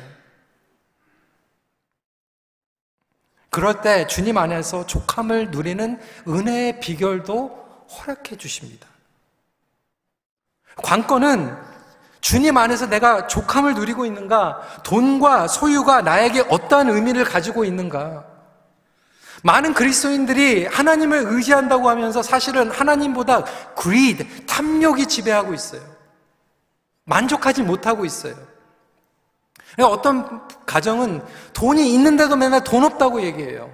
그럴 3.51 3.83
때 3.83 4.07
주님 4.07 4.38
안에서 4.38 4.87
족함을 4.87 5.51
누리는 5.51 6.01
은혜의 6.29 6.81
비결도 6.81 7.87
허락해 7.90 8.37
주십니다. 8.37 8.87
관건은 10.77 11.71
주님 12.22 12.56
안에서 12.56 12.87
내가 12.87 13.26
족함을 13.26 13.74
누리고 13.74 14.06
있는가? 14.06 14.62
돈과 14.85 15.48
소유가 15.48 16.02
나에게 16.02 16.46
어떠한 16.48 16.88
의미를 16.88 17.24
가지고 17.24 17.64
있는가? 17.64 18.24
많은 19.42 19.74
그리스도인들이 19.74 20.66
하나님을 20.66 21.24
의지한다고 21.26 21.90
하면서 21.90 22.22
사실은 22.22 22.70
하나님보다 22.70 23.44
greed, 23.76 24.46
탐욕이 24.46 25.06
지배하고 25.06 25.52
있어요. 25.52 25.82
만족하지 27.04 27.64
못하고 27.64 28.04
있어요. 28.04 28.37
그러니까 29.74 29.92
어떤 29.92 30.46
가정은 30.64 31.24
돈이 31.54 31.92
있는데도 31.94 32.37
맨날 32.37 32.62
돈 32.62 32.85
없다고 32.85 33.22
얘기해요. 33.22 33.68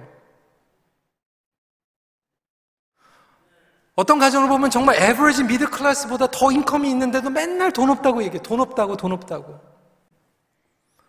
어떤 3.99 4.17
가정을 4.17 4.47
보면 4.47 4.69
정말 4.69 4.95
에버리지 4.95 5.43
미드 5.43 5.69
클래스보다 5.69 6.27
더 6.27 6.53
인컴이 6.53 6.89
있는데도 6.89 7.29
맨날 7.29 7.73
돈 7.73 7.89
없다고 7.89 8.23
얘기해. 8.23 8.41
돈 8.41 8.61
없다고, 8.61 8.95
돈 8.95 9.11
없다고. 9.11 9.59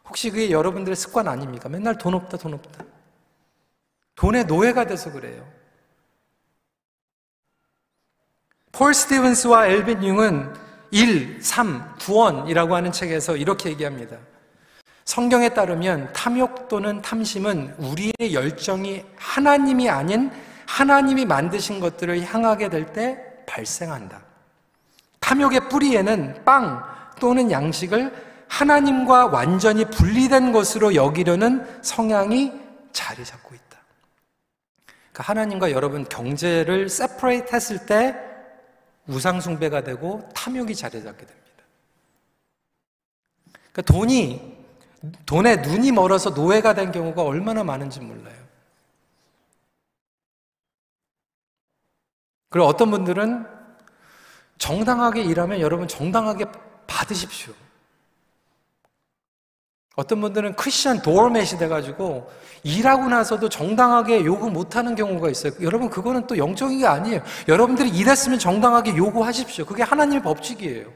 혹시 0.08 0.28
그게 0.28 0.50
여러분들의 0.50 0.96
습관 0.96 1.28
아닙니까? 1.28 1.68
맨날 1.68 1.96
돈 1.96 2.14
없다, 2.14 2.36
돈 2.36 2.54
없다. 2.54 2.84
돈의 4.16 4.46
노예가 4.46 4.88
돼서 4.88 5.12
그래요. 5.12 5.46
폴 8.72 8.92
스티븐스와 8.92 9.68
엘빈 9.68 10.02
융은 10.02 10.52
1, 10.90 11.44
3, 11.44 11.94
구원이라고 12.00 12.74
하는 12.74 12.90
책에서 12.90 13.36
이렇게 13.36 13.70
얘기합니다. 13.70 14.16
성경에 15.04 15.50
따르면 15.50 16.12
탐욕 16.12 16.66
또는 16.66 17.00
탐심은 17.02 17.76
우리의 17.78 18.34
열정이 18.34 19.04
하나님이 19.14 19.88
아닌 19.88 20.32
하나님이 20.70 21.24
만드신 21.24 21.80
것들을 21.80 22.24
향하게 22.24 22.68
될 22.68 22.92
때 22.92 23.18
발생한다. 23.46 24.22
탐욕의 25.18 25.68
뿌리에는 25.68 26.44
빵 26.44 26.82
또는 27.20 27.50
양식을 27.50 28.46
하나님과 28.48 29.26
완전히 29.26 29.84
분리된 29.84 30.52
것으로 30.52 30.94
여기려는 30.94 31.82
성향이 31.82 32.52
자리 32.92 33.24
잡고 33.24 33.54
있다. 33.54 33.78
그러니까 35.12 35.22
하나님과 35.24 35.72
여러분 35.72 36.04
경제를 36.04 36.88
세퍼레이트 36.88 37.54
했을 37.54 37.86
때 37.86 38.16
우상숭배가 39.08 39.82
되고 39.82 40.28
탐욕이 40.34 40.74
자리 40.74 41.02
잡게 41.02 41.26
됩니다. 41.26 41.64
그러니까 43.72 43.82
돈이 43.82 44.58
돈에 45.26 45.56
눈이 45.56 45.92
멀어서 45.92 46.30
노예가 46.30 46.74
된 46.74 46.92
경우가 46.92 47.22
얼마나 47.22 47.64
많은지 47.64 48.00
몰라요. 48.00 48.39
그리고 52.50 52.66
어떤 52.66 52.90
분들은 52.90 53.46
정당하게 54.58 55.22
일하면 55.22 55.60
여러분 55.60 55.88
정당하게 55.88 56.44
받으십시오. 56.86 57.54
어떤 59.96 60.20
분들은 60.20 60.56
크리스천 60.56 61.02
도어맷이 61.02 61.58
돼가지고 61.58 62.30
일하고 62.62 63.08
나서도 63.08 63.48
정당하게 63.48 64.24
요구 64.24 64.50
못하는 64.50 64.94
경우가 64.94 65.30
있어요. 65.30 65.52
여러분 65.62 65.88
그거는 65.88 66.26
또 66.26 66.36
영적인 66.36 66.78
게 66.78 66.86
아니에요. 66.86 67.22
여러분들이 67.48 67.88
일했으면 67.90 68.38
정당하게 68.38 68.96
요구하십시오. 68.96 69.64
그게 69.64 69.82
하나님의 69.82 70.22
법칙이에요. 70.22 70.86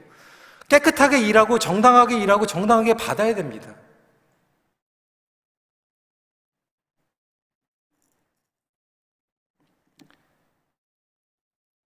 깨끗하게 0.69 1.21
일하고 1.21 1.59
정당하게 1.59 2.19
일하고 2.19 2.47
정당하게 2.47 2.95
받아야 2.95 3.35
됩니다. 3.35 3.75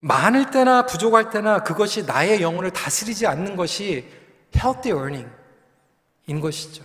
많을 0.00 0.50
때나 0.50 0.86
부족할 0.86 1.30
때나 1.30 1.62
그것이 1.62 2.04
나의 2.04 2.40
영혼을 2.40 2.70
다스리지 2.70 3.26
않는 3.26 3.56
것이 3.56 4.08
healthy 4.54 4.96
earning인 4.96 6.40
것이죠. 6.40 6.84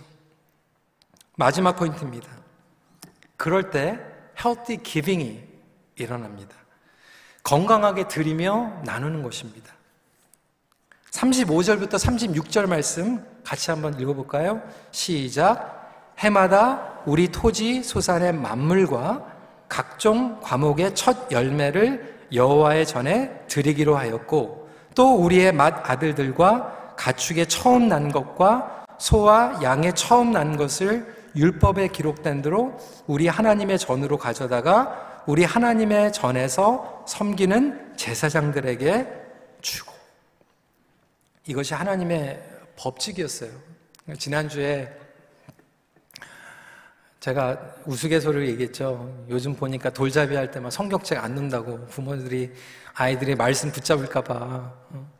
마지막 1.36 1.76
포인트입니다. 1.76 2.28
그럴 3.36 3.70
때 3.70 3.98
healthy 4.38 4.82
giving이 4.82 5.44
일어납니다. 5.96 6.56
건강하게 7.42 8.08
드리며 8.08 8.80
나누는 8.84 9.22
것입니다. 9.22 9.72
35절부터 11.10 11.92
36절 11.92 12.66
말씀 12.66 13.24
같이 13.44 13.70
한번 13.70 14.00
읽어볼까요? 14.00 14.62
시작. 14.90 16.14
해마다 16.18 17.02
우리 17.06 17.28
토지 17.28 17.82
소산의 17.82 18.32
만물과 18.32 19.32
각종 19.68 20.40
과목의 20.40 20.94
첫 20.94 21.30
열매를 21.30 22.13
여호와의 22.32 22.86
전에 22.86 23.30
드리기로 23.48 23.96
하였고 23.96 24.68
또 24.94 25.16
우리의 25.16 25.52
맏 25.52 25.88
아들들과 25.90 26.94
가축의 26.96 27.48
처음 27.48 27.88
난 27.88 28.12
것과 28.12 28.84
소와 28.98 29.60
양의 29.62 29.94
처음 29.94 30.32
난 30.32 30.56
것을 30.56 31.14
율법에 31.36 31.88
기록된 31.88 32.42
대로 32.42 32.78
우리 33.06 33.26
하나님의 33.26 33.78
전으로 33.78 34.18
가져다가 34.18 35.22
우리 35.26 35.44
하나님의 35.44 36.12
전에서 36.12 37.04
섬기는 37.06 37.96
제사장들에게 37.96 39.06
주고 39.60 39.92
이것이 41.46 41.74
하나님의 41.74 42.42
법칙이었어요. 42.76 43.50
지난주에 44.18 45.03
제가 47.24 47.58
우스갯소리를 47.86 48.46
얘기했죠. 48.50 49.24
요즘 49.30 49.56
보니까 49.56 49.88
돌잡이 49.88 50.36
할 50.36 50.50
때만 50.50 50.70
성격책 50.70 51.24
안 51.24 51.34
넣는다고 51.34 51.86
부모들이 51.86 52.52
아이들이 52.92 53.34
말씀 53.34 53.72
붙잡을까봐. 53.72 54.34
어? 54.90 55.10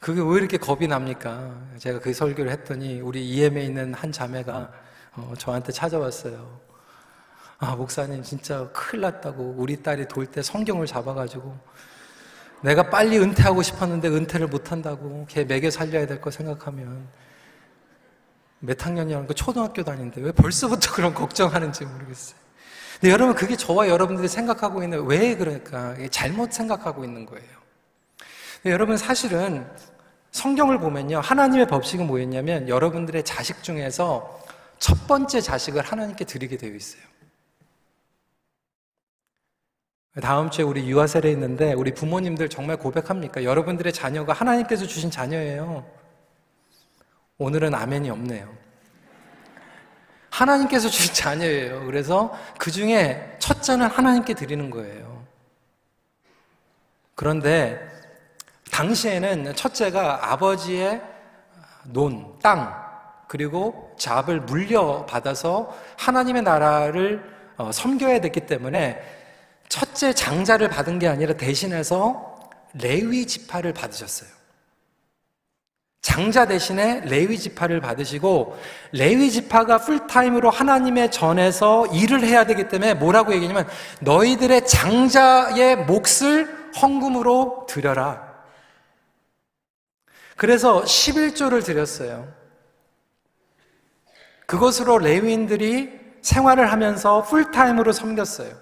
그게 0.00 0.20
왜 0.20 0.40
이렇게 0.40 0.56
겁이 0.56 0.88
납니까? 0.88 1.54
제가 1.78 2.00
그 2.00 2.12
설교를 2.12 2.50
했더니 2.50 3.00
우리 3.00 3.24
EM에 3.24 3.62
있는 3.64 3.94
한 3.94 4.10
자매가 4.10 4.72
어, 5.14 5.32
저한테 5.38 5.70
찾아왔어요. 5.70 6.60
아, 7.58 7.76
목사님 7.76 8.24
진짜 8.24 8.68
큰일 8.72 9.02
났다고. 9.02 9.54
우리 9.56 9.80
딸이 9.80 10.08
돌 10.08 10.26
때 10.26 10.42
성경을 10.42 10.86
잡아가지고 10.88 11.56
내가 12.62 12.90
빨리 12.90 13.16
은퇴하고 13.20 13.62
싶었는데 13.62 14.08
은퇴를 14.08 14.48
못한다고. 14.48 15.24
걔 15.28 15.44
먹여 15.44 15.70
살려야 15.70 16.04
될 16.08 16.20
거 16.20 16.32
생각하면 16.32 17.06
몇 18.64 18.86
학년이라는 18.86 19.26
거 19.26 19.34
초등학교 19.34 19.82
다니는데 19.82 20.20
왜 20.20 20.32
벌써부터 20.32 20.92
그런 20.94 21.12
걱정하는지 21.14 21.84
모르겠어요. 21.84 22.36
근데 23.00 23.12
여러분 23.12 23.34
그게 23.34 23.56
저와 23.56 23.88
여러분들이 23.88 24.28
생각하고 24.28 24.84
있는 24.84 25.04
왜 25.06 25.36
그럴까? 25.36 25.96
잘못 26.10 26.52
생각하고 26.52 27.04
있는 27.04 27.26
거예요. 27.26 27.48
여러분 28.66 28.96
사실은 28.96 29.66
성경을 30.30 30.78
보면요. 30.78 31.20
하나님의 31.20 31.66
법칙은 31.66 32.06
뭐였냐면 32.06 32.68
여러분들의 32.68 33.24
자식 33.24 33.64
중에서 33.64 34.40
첫 34.78 35.08
번째 35.08 35.40
자식을 35.40 35.82
하나님께 35.82 36.24
드리게 36.24 36.56
되어 36.56 36.72
있어요. 36.72 37.02
다음 40.20 40.50
주에 40.50 40.64
우리 40.64 40.88
유아 40.88 41.08
세례 41.08 41.32
있는데 41.32 41.72
우리 41.72 41.92
부모님들 41.92 42.48
정말 42.48 42.76
고백합니까? 42.76 43.42
여러분들의 43.42 43.92
자녀가 43.92 44.32
하나님께서 44.32 44.86
주신 44.86 45.10
자녀예요. 45.10 45.84
오늘은 47.42 47.74
아멘이 47.74 48.08
없네요. 48.10 48.48
하나님께서 50.30 50.88
주신 50.88 51.14
자녀예요. 51.14 51.84
그래서 51.84 52.32
그 52.58 52.70
중에 52.70 53.36
첫째는 53.38 53.86
하나님께 53.86 54.34
드리는 54.34 54.70
거예요. 54.70 55.22
그런데 57.14 57.80
당시에는 58.70 59.54
첫째가 59.54 60.32
아버지의 60.32 61.02
논, 61.84 62.38
땅, 62.42 62.74
그리고 63.28 63.94
잡을 63.98 64.40
물려받아서 64.40 65.76
하나님의 65.98 66.42
나라를 66.42 67.22
어, 67.56 67.70
섬겨야 67.70 68.20
됐기 68.20 68.46
때문에 68.46 69.00
첫째 69.68 70.12
장자를 70.12 70.68
받은 70.68 70.98
게 70.98 71.08
아니라 71.08 71.34
대신해서 71.34 72.50
레위 72.74 73.26
지파를 73.26 73.72
받으셨어요. 73.74 74.41
장자 76.02 76.46
대신에 76.46 77.00
레위 77.04 77.38
지파를 77.38 77.80
받으시고 77.80 78.58
레위 78.90 79.30
지파가 79.30 79.78
풀타임으로 79.78 80.50
하나님의 80.50 81.12
전에서 81.12 81.86
일을 81.86 82.24
해야 82.24 82.44
되기 82.44 82.68
때문에 82.68 82.94
뭐라고 82.94 83.32
얘기냐면 83.32 83.68
너희들의 84.00 84.66
장자의 84.66 85.76
몫을 85.86 86.72
헌금으로 86.80 87.66
드려라. 87.68 88.32
그래서 90.36 90.82
11조를 90.82 91.64
드렸어요. 91.64 92.26
그것으로 94.46 94.98
레위인들이 94.98 96.00
생활을 96.20 96.72
하면서 96.72 97.22
풀타임으로 97.22 97.92
섬겼어요. 97.92 98.52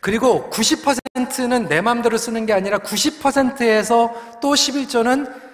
그리고 0.00 0.48
90%는 0.50 1.68
내 1.68 1.82
마음대로 1.82 2.16
쓰는 2.16 2.46
게 2.46 2.54
아니라 2.54 2.78
90%에서 2.78 4.38
또 4.40 4.54
11조는 4.54 5.45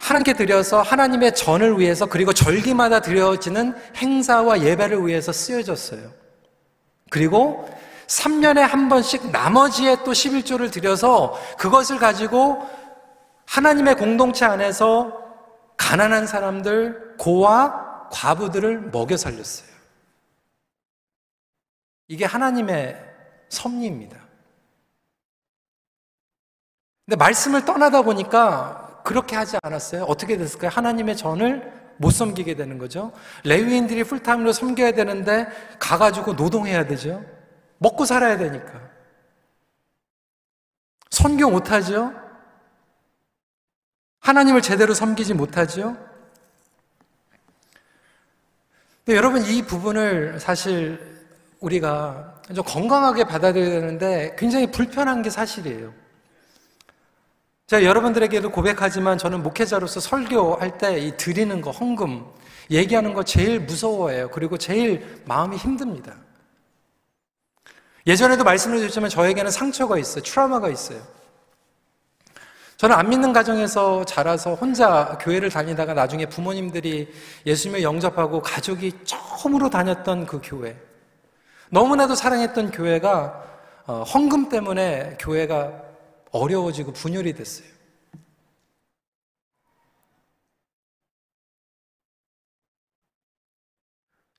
하나님께 0.00 0.34
드려서 0.34 0.80
하나님의 0.80 1.34
전을 1.34 1.78
위해서 1.78 2.06
그리고 2.06 2.32
절기마다 2.32 3.00
드려지는 3.00 3.74
행사와 3.96 4.62
예배를 4.62 5.06
위해서 5.06 5.32
쓰여졌어요. 5.32 6.12
그리고 7.10 7.68
3년에 8.06 8.60
한 8.60 8.88
번씩 8.88 9.30
나머지에 9.30 9.96
또 10.04 10.12
11조를 10.12 10.72
드려서 10.72 11.38
그것을 11.58 11.98
가지고 11.98 12.66
하나님의 13.46 13.96
공동체 13.96 14.44
안에서 14.44 15.28
가난한 15.76 16.26
사람들, 16.26 17.16
고와 17.18 18.08
과부들을 18.10 18.90
먹여 18.90 19.16
살렸어요. 19.16 19.68
이게 22.08 22.24
하나님의 22.24 22.96
섭리입니다. 23.48 24.16
근데 27.04 27.16
말씀을 27.16 27.64
떠나다 27.64 28.02
보니까 28.02 28.87
그렇게 29.04 29.36
하지 29.36 29.56
않았어요. 29.62 30.04
어떻게 30.04 30.36
됐을까요? 30.36 30.70
하나님의 30.70 31.16
전을 31.16 31.72
못 31.98 32.10
섬기게 32.10 32.54
되는 32.54 32.78
거죠. 32.78 33.12
레위인들이 33.44 34.04
풀타임으로 34.04 34.52
섬겨야 34.52 34.92
되는데 34.92 35.46
가가지고 35.78 36.34
노동해야 36.34 36.86
되죠. 36.86 37.24
먹고 37.78 38.04
살아야 38.04 38.36
되니까. 38.38 38.80
선교 41.10 41.50
못하죠? 41.50 42.12
하나님을 44.20 44.62
제대로 44.62 44.94
섬기지 44.94 45.34
못하죠? 45.34 45.96
근데 49.04 49.16
여러분 49.16 49.42
이 49.42 49.62
부분을 49.62 50.38
사실 50.38 51.26
우리가 51.60 52.42
좀 52.54 52.64
건강하게 52.64 53.24
받아들여야 53.24 53.80
되는데 53.80 54.36
굉장히 54.38 54.70
불편한 54.70 55.22
게 55.22 55.30
사실이에요. 55.30 55.92
제가 57.68 57.84
여러분들에게도 57.84 58.50
고백하지만 58.50 59.18
저는 59.18 59.42
목회자로서 59.42 60.00
설교할 60.00 60.78
때 60.78 60.98
이 60.98 61.12
드리는 61.18 61.60
거, 61.60 61.70
헌금, 61.70 62.24
얘기하는 62.70 63.12
거 63.12 63.22
제일 63.22 63.60
무서워해요. 63.60 64.30
그리고 64.30 64.56
제일 64.56 65.22
마음이 65.26 65.58
힘듭니다. 65.58 66.14
예전에도 68.06 68.42
말씀을 68.42 68.78
드렸지만 68.78 69.10
저에게는 69.10 69.50
상처가 69.50 69.98
있어요. 69.98 70.22
트라우마가 70.22 70.70
있어요. 70.70 70.98
저는 72.78 72.96
안 72.96 73.10
믿는 73.10 73.34
가정에서 73.34 74.04
자라서 74.04 74.54
혼자 74.54 75.18
교회를 75.20 75.50
다니다가 75.50 75.92
나중에 75.92 76.24
부모님들이 76.24 77.12
예수님을 77.44 77.82
영접하고 77.82 78.40
가족이 78.40 78.92
처음으로 79.04 79.68
다녔던 79.68 80.24
그 80.24 80.40
교회. 80.42 80.74
너무나도 81.68 82.14
사랑했던 82.14 82.70
교회가 82.70 83.44
어, 83.86 84.02
헌금 84.04 84.48
때문에 84.48 85.18
교회가 85.20 85.87
어려워지고 86.30 86.92
분열이 86.92 87.34
됐어요. 87.34 87.78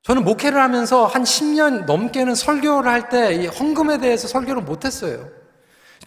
저는 0.04 0.24
목회를 0.24 0.60
하면서 0.60 1.06
한 1.06 1.24
10년 1.24 1.86
넘게는 1.86 2.34
설교를 2.34 2.90
할때 2.90 3.46
헌금에 3.46 4.00
대해서 4.00 4.28
설교를 4.28 4.64
못했어요. 4.64 5.30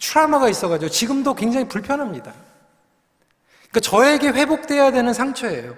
트라우마가 0.01 0.49
있어가지고 0.49 0.89
지금도 0.89 1.35
굉장히 1.35 1.67
불편합니다. 1.69 2.33
그러니까 3.69 3.79
저에게 3.79 4.27
회복돼야 4.27 4.91
되는 4.91 5.13
상처예요. 5.13 5.77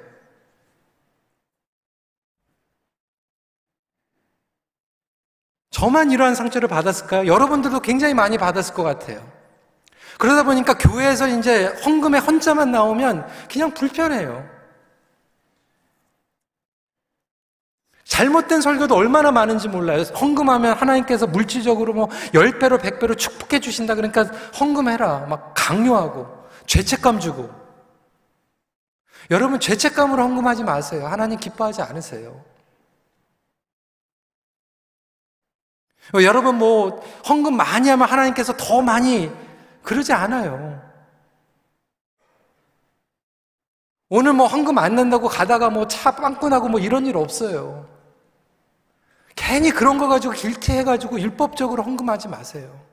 저만 5.69 6.09
이러한 6.09 6.35
상처를 6.35 6.67
받았을까요? 6.67 7.27
여러분들도 7.27 7.81
굉장히 7.81 8.13
많이 8.13 8.37
받았을 8.37 8.73
것 8.73 8.83
같아요. 8.83 9.34
그러다 10.17 10.43
보니까 10.43 10.77
교회에서 10.77 11.27
이제 11.27 11.65
헌금의 11.85 12.21
헌자만 12.21 12.71
나오면 12.71 13.27
그냥 13.51 13.73
불편해요. 13.73 14.55
잘못된 18.05 18.61
설교도 18.61 18.95
얼마나 18.95 19.31
많은지 19.31 19.67
몰라요. 19.67 20.03
헌금하면 20.03 20.77
하나님께서 20.77 21.27
물질적으로 21.27 21.93
뭐 21.93 22.07
10배로 22.33 22.79
100배로 22.79 23.17
축복해 23.17 23.59
주신다 23.59 23.95
그러니까 23.95 24.23
헌금해라. 24.59 25.25
막 25.27 25.53
강요하고 25.55 26.27
죄책감 26.65 27.19
주고. 27.19 27.49
여러분 29.31 29.59
죄책감으로 29.59 30.21
헌금하지 30.21 30.63
마세요. 30.63 31.07
하나님 31.07 31.39
기뻐하지 31.39 31.81
않으세요. 31.81 32.43
어, 36.13 36.21
여러분 36.21 36.57
뭐 36.59 37.03
헌금 37.27 37.57
많이 37.57 37.89
하면 37.89 38.07
하나님께서 38.07 38.53
더 38.55 38.81
많이 38.81 39.31
그러지 39.85 40.11
않아요. 40.13 40.81
오늘 44.09 44.33
뭐 44.33 44.47
헌금 44.47 44.77
안 44.77 44.95
낸다고 44.95 45.27
가다가 45.27 45.69
뭐 45.69 45.87
차 45.87 46.15
빵꾸 46.15 46.49
나고 46.49 46.69
뭐 46.69 46.79
이런 46.79 47.05
일 47.05 47.17
없어요. 47.17 47.87
괜히 49.35 49.71
그런 49.71 49.97
거 49.97 50.07
가지고 50.07 50.33
길티해가지고 50.33 51.19
율법적으로 51.19 51.83
헌금하지 51.83 52.27
마세요. 52.29 52.85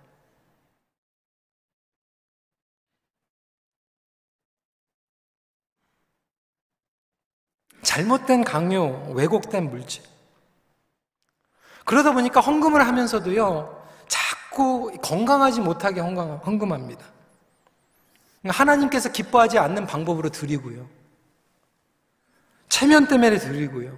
잘못된 7.83 8.45
강요, 8.45 9.13
왜곡된 9.15 9.71
물질. 9.71 10.03
그러다 11.85 12.13
보니까 12.13 12.41
헌금을 12.41 12.87
하면서도요, 12.87 13.82
자꾸 14.53 14.93
건강하지 15.01 15.61
못하게 15.61 16.01
헌금합니다. 16.01 17.05
하나님께서 18.45 19.11
기뻐하지 19.11 19.59
않는 19.59 19.87
방법으로 19.87 20.29
드리고요. 20.29 20.87
체면 22.69 23.09
때문에 23.09 23.39
드리고요. 23.39 23.97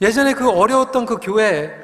예전에 0.00 0.34
그 0.34 0.48
어려웠던 0.48 1.06
그 1.06 1.18
교회 1.20 1.74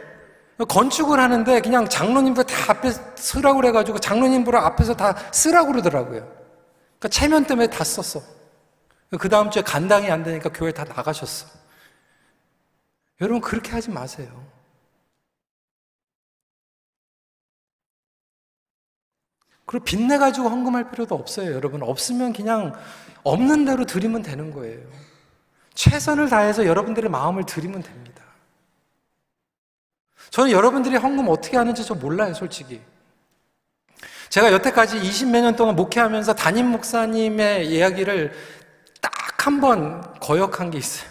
건축을 0.69 1.19
하는데 1.19 1.61
그냥 1.61 1.89
장로님들 1.89 2.45
다 2.45 2.71
앞에 2.71 2.93
쓰라고 3.17 3.57
그래가지고 3.57 3.99
장로님들 3.99 4.55
앞에서 4.55 4.95
다 4.95 5.17
쓰라고 5.33 5.73
그러더라고요. 5.73 6.21
그러니까 6.21 7.09
체면 7.09 7.47
때문에 7.47 7.67
다 7.67 7.83
썼어. 7.83 8.23
그 9.19 9.29
다음 9.29 9.51
주에 9.51 9.63
간당이 9.63 10.09
안 10.11 10.23
되니까 10.23 10.51
교회 10.51 10.73
다 10.73 10.85
나가셨어. 10.85 11.49
여러분 13.21 13.41
그렇게 13.41 13.73
하지 13.73 13.91
마세요. 13.91 14.54
그리고 19.67 19.85
빚내 19.85 20.19
가지고 20.19 20.49
헌금할 20.49 20.91
필요도 20.91 21.15
없어요, 21.15 21.53
여러분. 21.55 21.83
없으면 21.83 22.33
그냥 22.33 22.75
없는 23.23 23.65
대로 23.65 23.85
드리면 23.87 24.23
되는 24.23 24.51
거예요. 24.51 24.81
최선을 25.75 26.29
다해서 26.29 26.67
여러분들의 26.67 27.11
마음을 27.11 27.45
드리면 27.47 27.83
됩니다. 27.83 28.23
저는 30.31 30.51
여러분들이 30.51 30.97
헌금 30.97 31.29
어떻게 31.29 31.57
하는지 31.57 31.85
좀 31.85 31.99
몰라요, 31.99 32.35
솔직히. 32.35 32.81
제가 34.29 34.53
여태까지 34.53 34.99
20몇 35.01 35.43
년 35.43 35.57
동안 35.57 35.77
목회하면서 35.77 36.35
담임 36.35 36.67
목사님의 36.69 37.69
이야기를 37.71 38.33
딱 39.01 39.13
한 39.45 39.61
번 39.61 40.01
거역한 40.21 40.71
게 40.71 40.79
있어요. 40.79 41.11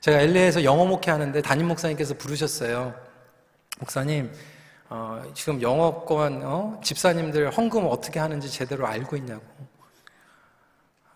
제가 0.00 0.18
LA에서 0.20 0.64
영어 0.64 0.84
목회하는데 0.86 1.40
담임 1.42 1.68
목사님께서 1.68 2.14
부르셨어요. 2.14 2.94
목사님, 3.78 4.32
어, 4.90 5.22
지금 5.34 5.62
영어권 5.62 6.42
어? 6.42 6.80
집사님들 6.82 7.50
헌금 7.52 7.86
어떻게 7.86 8.18
하는지 8.18 8.50
제대로 8.50 8.86
알고 8.86 9.16
있냐고. 9.16 9.44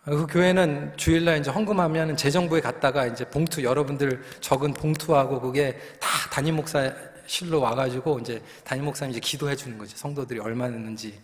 그 0.04 0.26
교회는 0.26 0.96
주일날 0.96 1.38
이제 1.38 1.50
헌금하면 1.50 2.16
재정부에 2.16 2.60
갔다가 2.60 3.06
이제 3.06 3.24
봉투 3.24 3.64
여러분들 3.64 4.22
적은 4.40 4.74
봉투하고 4.74 5.40
그게 5.40 5.78
다 5.98 6.08
담임 6.30 6.56
목사실로 6.56 7.60
와가지고 7.60 8.20
이제 8.20 8.40
담임 8.62 8.84
목사님 8.84 9.10
이제 9.10 9.18
기도해 9.18 9.56
주는 9.56 9.76
거죠. 9.76 9.96
성도들이 9.96 10.38
얼마 10.38 10.68
냈는지 10.68 11.20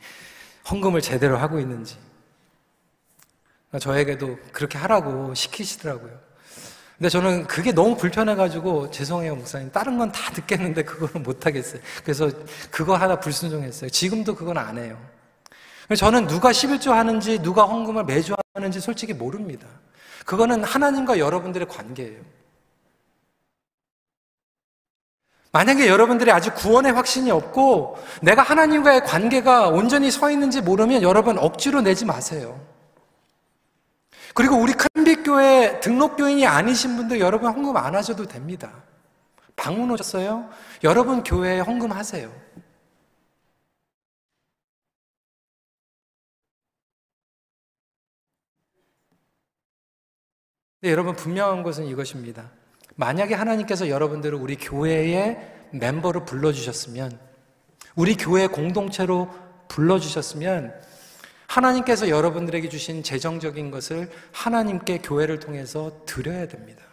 헌금을 0.69 1.03
제대로 1.03 1.37
하고 1.37 1.61
있는지. 1.61 1.99
그러니까 3.69 3.79
저에게도 3.79 4.39
그렇게 4.51 4.77
하라고 4.79 5.35
시키시더라고요. 5.35 6.30
근데 7.01 7.09
저는 7.09 7.47
그게 7.47 7.73
너무 7.73 7.97
불편해가지고 7.97 8.91
죄송해요 8.91 9.35
목사님. 9.35 9.73
다른 9.73 9.97
건 9.97 10.13
다 10.13 10.31
듣겠는데 10.33 10.83
그거는 10.85 11.23
못하겠어요. 11.23 11.81
그래서 12.05 12.31
그거 12.71 12.95
하나 12.95 13.19
불순종했어요. 13.19 13.89
지금도 13.89 14.35
그건 14.35 14.59
안 14.59 14.77
해요. 14.77 14.99
저는 15.97 16.27
누가 16.27 16.51
11조 16.51 16.91
하는지 16.91 17.39
누가 17.39 17.65
헌금을 17.65 18.05
매주 18.05 18.35
하는지 18.53 18.81
솔직히 18.81 19.15
모릅니다. 19.15 19.67
그거는 20.27 20.63
하나님과 20.63 21.19
여러분들의 21.19 21.69
관계예요. 21.69 22.21
만약에 25.53 25.89
여러분들이 25.89 26.31
아직 26.31 26.55
구원의 26.55 26.93
확신이 26.93 27.31
없고 27.31 27.97
내가 28.21 28.43
하나님과의 28.43 29.05
관계가 29.05 29.69
온전히 29.69 30.11
서 30.11 30.31
있는지 30.31 30.61
모르면 30.61 31.01
여러분 31.01 31.39
억지로 31.39 31.81
내지 31.81 32.05
마세요 32.05 32.61
그리고 34.35 34.57
우리 34.57 34.73
큰빛교회 34.73 35.81
등록교인이 35.81 36.47
아니신 36.47 36.97
분들 36.97 37.21
여러분 37.21 37.53
헌금 37.53 37.77
안 37.77 37.95
하셔도 37.95 38.27
됩니다. 38.27 38.85
방문 39.57 39.91
오셨어요? 39.91 40.49
여러분 40.85 41.23
교회에 41.23 41.61
헌금하세요. 41.61 42.51
네, 50.83 50.91
여러분 50.91 51.15
분명한 51.15 51.63
것은 51.63 51.85
이것입니다. 51.85 52.51
만약에 52.97 53.35
하나님께서 53.35 53.91
여러분들을 53.91 54.39
우리 54.39 54.57
교회의 54.57 55.69
멤버로 55.73 56.25
불러주셨으면, 56.25 57.19
우리 57.97 58.17
교회 58.17 58.47
공동체로 58.47 59.29
불러주셨으면, 59.69 60.73
하나님께서 61.51 62.09
여러분들에게 62.09 62.69
주신 62.69 63.03
재정적인 63.03 63.73
것을 63.73 64.09
하나님께 64.33 64.99
교회를 64.99 65.41
통해서 65.41 66.05
드려야 66.07 66.47
됩니다. 66.47 66.85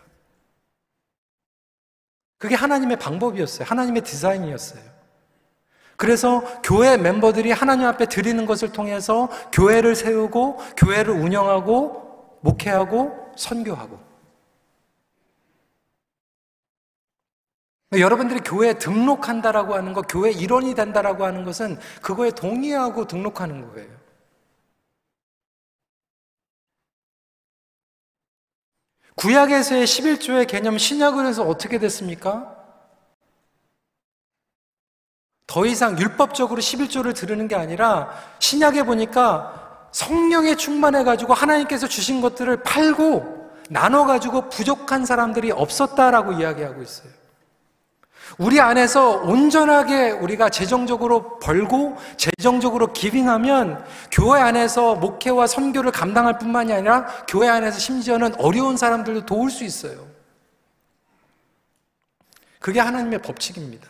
그게 2.39 2.55
하나님의 2.55 2.97
방법이었어요. 2.97 3.67
하나님의 3.67 4.01
디자인이었어요. 4.03 4.81
그래서 5.95 6.41
교회 6.63 6.97
멤버들이 6.97 7.51
하나님 7.51 7.87
앞에 7.87 8.07
드리는 8.07 8.45
것을 8.45 8.71
통해서 8.71 9.29
교회를 9.51 9.95
세우고 9.95 10.57
교회를 10.75 11.13
운영하고 11.13 12.39
목회하고 12.41 13.33
선교하고 13.35 13.99
여러분들이 17.93 18.41
교회에 18.41 18.73
등록한다라고 18.73 19.75
하는 19.75 19.93
것, 19.93 20.05
교회 20.09 20.31
일원이 20.31 20.75
된다라고 20.75 21.25
하는 21.25 21.45
것은 21.45 21.79
그거에 22.01 22.31
동의하고 22.31 23.05
등록하는 23.07 23.71
거예요. 23.71 23.96
구약에서의 29.17 29.85
11조의 29.85 30.47
개념 30.47 30.77
신약을 30.77 31.25
해서 31.25 31.43
어떻게 31.43 31.79
됐습니까? 31.79 32.55
더 35.47 35.65
이상 35.65 35.97
율법적으로 35.97 36.61
11조를 36.61 37.15
들으는 37.15 37.47
게 37.47 37.55
아니라 37.55 38.11
신약에 38.39 38.83
보니까 38.83 39.89
성령에 39.91 40.55
충만해가지고 40.55 41.33
하나님께서 41.33 41.87
주신 41.87 42.21
것들을 42.21 42.61
팔고 42.63 43.49
나눠가지고 43.69 44.49
부족한 44.49 45.05
사람들이 45.05 45.51
없었다라고 45.51 46.33
이야기하고 46.33 46.81
있어요. 46.81 47.11
우리 48.37 48.59
안에서 48.59 49.21
온전하게 49.21 50.11
우리가 50.11 50.49
재정적으로 50.49 51.39
벌고 51.39 51.97
재정적으로 52.17 52.93
기빙하면 52.93 53.83
교회 54.11 54.41
안에서 54.41 54.95
목회와 54.95 55.47
선교를 55.47 55.91
감당할 55.91 56.37
뿐만이 56.37 56.73
아니라 56.73 57.05
교회 57.27 57.47
안에서 57.47 57.79
심지어는 57.79 58.35
어려운 58.39 58.77
사람들도 58.77 59.25
도울 59.25 59.49
수 59.49 59.63
있어요. 59.63 60.07
그게 62.59 62.79
하나님의 62.79 63.21
법칙입니다. 63.21 63.87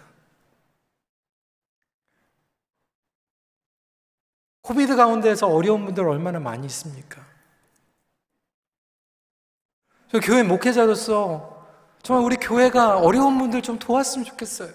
코비드 4.61 4.95
가운데에서 4.95 5.47
어려운 5.47 5.85
분들 5.85 6.07
얼마나 6.07 6.39
많이 6.39 6.65
있습니까? 6.67 7.25
저 10.11 10.19
교회 10.19 10.43
목회자로서 10.43 11.56
정말 12.07 12.23
우리 12.23 12.37
교회가 12.37 12.99
어려운 12.99 13.37
분들 13.37 13.61
좀 13.61 13.77
도왔으면 13.77 14.23
좋겠어요. 14.23 14.69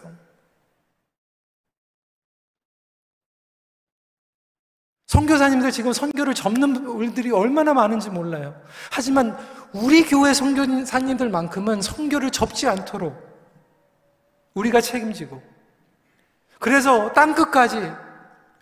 선교사님들 5.06 5.70
지금 5.72 5.94
선교를 5.94 6.34
접는 6.34 6.74
분들이 6.84 7.30
얼마나 7.30 7.72
많은지 7.72 8.10
몰라요. 8.10 8.54
하지만 8.90 9.34
우리 9.72 10.04
교회 10.04 10.34
선교사님들만큼은 10.34 11.80
선교를 11.80 12.30
접지 12.30 12.68
않도록 12.68 13.16
우리가 14.52 14.82
책임지고 14.82 15.42
그래서 16.58 17.14
땅 17.14 17.34
끝까지 17.34 17.78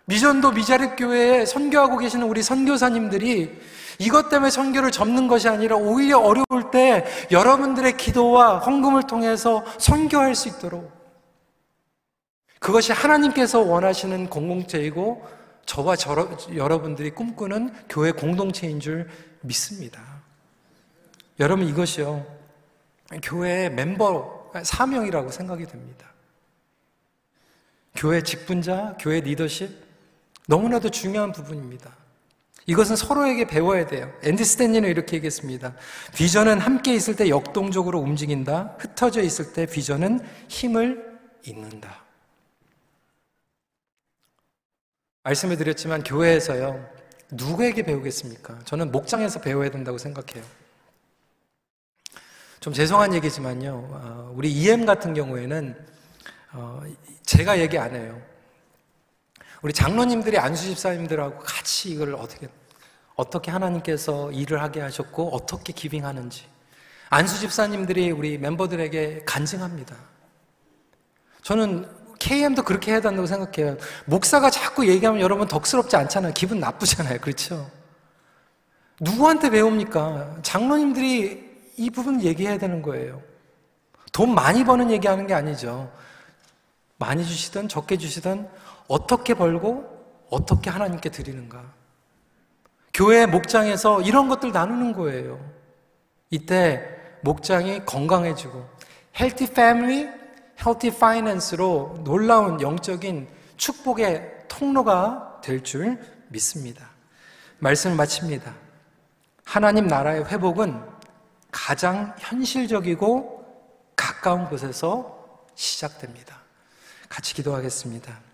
미전도 0.05 0.51
미자립 0.51 0.95
교회에 0.97 1.45
선교하고 1.45 1.97
계시는 1.97 2.27
우리 2.27 2.41
선교사님들이 2.43 3.59
이것 3.99 4.29
때문에 4.29 4.49
선교를 4.49 4.91
접는 4.91 5.27
것이 5.27 5.47
아니라 5.47 5.75
오히려 5.75 6.19
어려울 6.19 6.71
때 6.71 7.05
여러분들의 7.29 7.97
기도와 7.97 8.59
헌금을 8.59 9.03
통해서 9.03 9.63
선교할 9.77 10.33
수 10.35 10.47
있도록 10.49 10.91
그것이 12.59 12.93
하나님께서 12.93 13.59
원하시는 13.59 14.29
공동체이고 14.29 15.25
저와 15.65 15.95
저, 15.95 16.27
여러분들이 16.55 17.11
꿈꾸는 17.11 17.73
교회 17.89 18.11
공동체인 18.11 18.79
줄 18.79 19.07
믿습니다. 19.41 20.01
여러분 21.39 21.67
이것이요 21.67 22.25
교회의 23.23 23.71
멤버 23.71 24.51
사명이라고 24.63 25.31
생각이 25.31 25.65
됩니다. 25.65 26.07
교회 27.95 28.21
직분자, 28.23 28.95
교회 28.99 29.19
리더십 29.19 29.90
너무나도 30.47 30.89
중요한 30.89 31.31
부분입니다. 31.31 31.95
이것은 32.67 32.95
서로에게 32.95 33.47
배워야 33.47 33.87
돼요. 33.87 34.11
앤디 34.23 34.43
스탠리는 34.45 34.87
이렇게 34.87 35.15
얘기했습니다. 35.15 35.75
비전은 36.15 36.59
함께 36.59 36.93
있을 36.93 37.15
때 37.15 37.27
역동적으로 37.29 37.99
움직인다. 37.99 38.75
흩어져 38.79 39.21
있을 39.21 39.53
때 39.53 39.65
비전은 39.65 40.19
힘을 40.47 41.19
잇는다. 41.43 42.03
말씀을 45.23 45.57
드렸지만 45.57 46.03
교회에서요. 46.03 46.87
누구에게 47.31 47.83
배우겠습니까? 47.83 48.59
저는 48.65 48.91
목장에서 48.91 49.41
배워야 49.41 49.69
된다고 49.71 49.97
생각해요. 49.97 50.43
좀 52.59 52.73
죄송한 52.73 53.13
얘기지만요. 53.15 53.89
어, 53.91 54.33
우리 54.35 54.51
EM 54.51 54.85
같은 54.85 55.13
경우에는 55.13 55.75
어, 56.53 56.83
제가 57.25 57.59
얘기 57.59 57.77
안 57.77 57.95
해요. 57.95 58.21
우리 59.61 59.73
장로님들이 59.73 60.37
안수 60.37 60.65
집사님들하고 60.65 61.39
같이 61.39 61.91
이걸 61.91 62.15
어떻게 62.15 62.47
어떻게 63.15 63.51
하나님께서 63.51 64.31
일을 64.31 64.61
하게 64.61 64.81
하셨고 64.81 65.29
어떻게 65.35 65.73
기빙하는지 65.73 66.45
안수 67.09 67.39
집사님들이 67.39 68.11
우리 68.11 68.37
멤버들에게 68.37 69.23
간증합니다. 69.25 69.95
저는 71.43 71.87
KM도 72.19 72.63
그렇게 72.63 72.91
해야 72.91 73.01
된다고 73.01 73.25
생각해요. 73.27 73.77
목사가 74.05 74.49
자꾸 74.49 74.87
얘기하면 74.87 75.21
여러분 75.21 75.47
덕스럽지 75.47 75.95
않잖아요. 75.95 76.33
기분 76.33 76.59
나쁘잖아요. 76.59 77.19
그렇죠? 77.19 77.69
누구한테 78.99 79.49
배웁니까? 79.49 80.37
장로님들이 80.43 81.51
이 81.77 81.89
부분 81.89 82.21
얘기해야 82.21 82.57
되는 82.57 82.81
거예요. 82.81 83.21
돈 84.11 84.33
많이 84.35 84.63
버는 84.63 84.91
얘기하는 84.91 85.25
게 85.27 85.33
아니죠. 85.33 85.91
많이 86.97 87.25
주시든 87.25 87.67
적게 87.67 87.97
주시든 87.97 88.47
어떻게 88.91 89.33
벌고 89.33 89.87
어떻게 90.29 90.69
하나님께 90.69 91.09
드리는가. 91.09 91.63
교회 92.93 93.25
목장에서 93.25 94.01
이런 94.01 94.27
것들 94.27 94.51
나누는 94.51 94.91
거예요. 94.91 95.39
이때 96.29 96.85
목장이 97.21 97.85
건강해지고 97.85 98.67
헬티 99.17 99.53
패밀리, 99.53 100.09
헬티 100.65 100.99
파이낸스로 100.99 102.01
놀라운 102.03 102.59
영적인 102.59 103.29
축복의 103.55 104.45
통로가 104.49 105.39
될 105.41 105.63
줄 105.63 105.97
믿습니다. 106.27 106.89
말씀을 107.59 107.95
마칩니다. 107.95 108.53
하나님 109.45 109.87
나라의 109.87 110.25
회복은 110.25 110.81
가장 111.49 112.13
현실적이고 112.19 113.45
가까운 113.95 114.49
곳에서 114.49 115.47
시작됩니다. 115.55 116.41
같이 117.07 117.33
기도하겠습니다. 117.33 118.30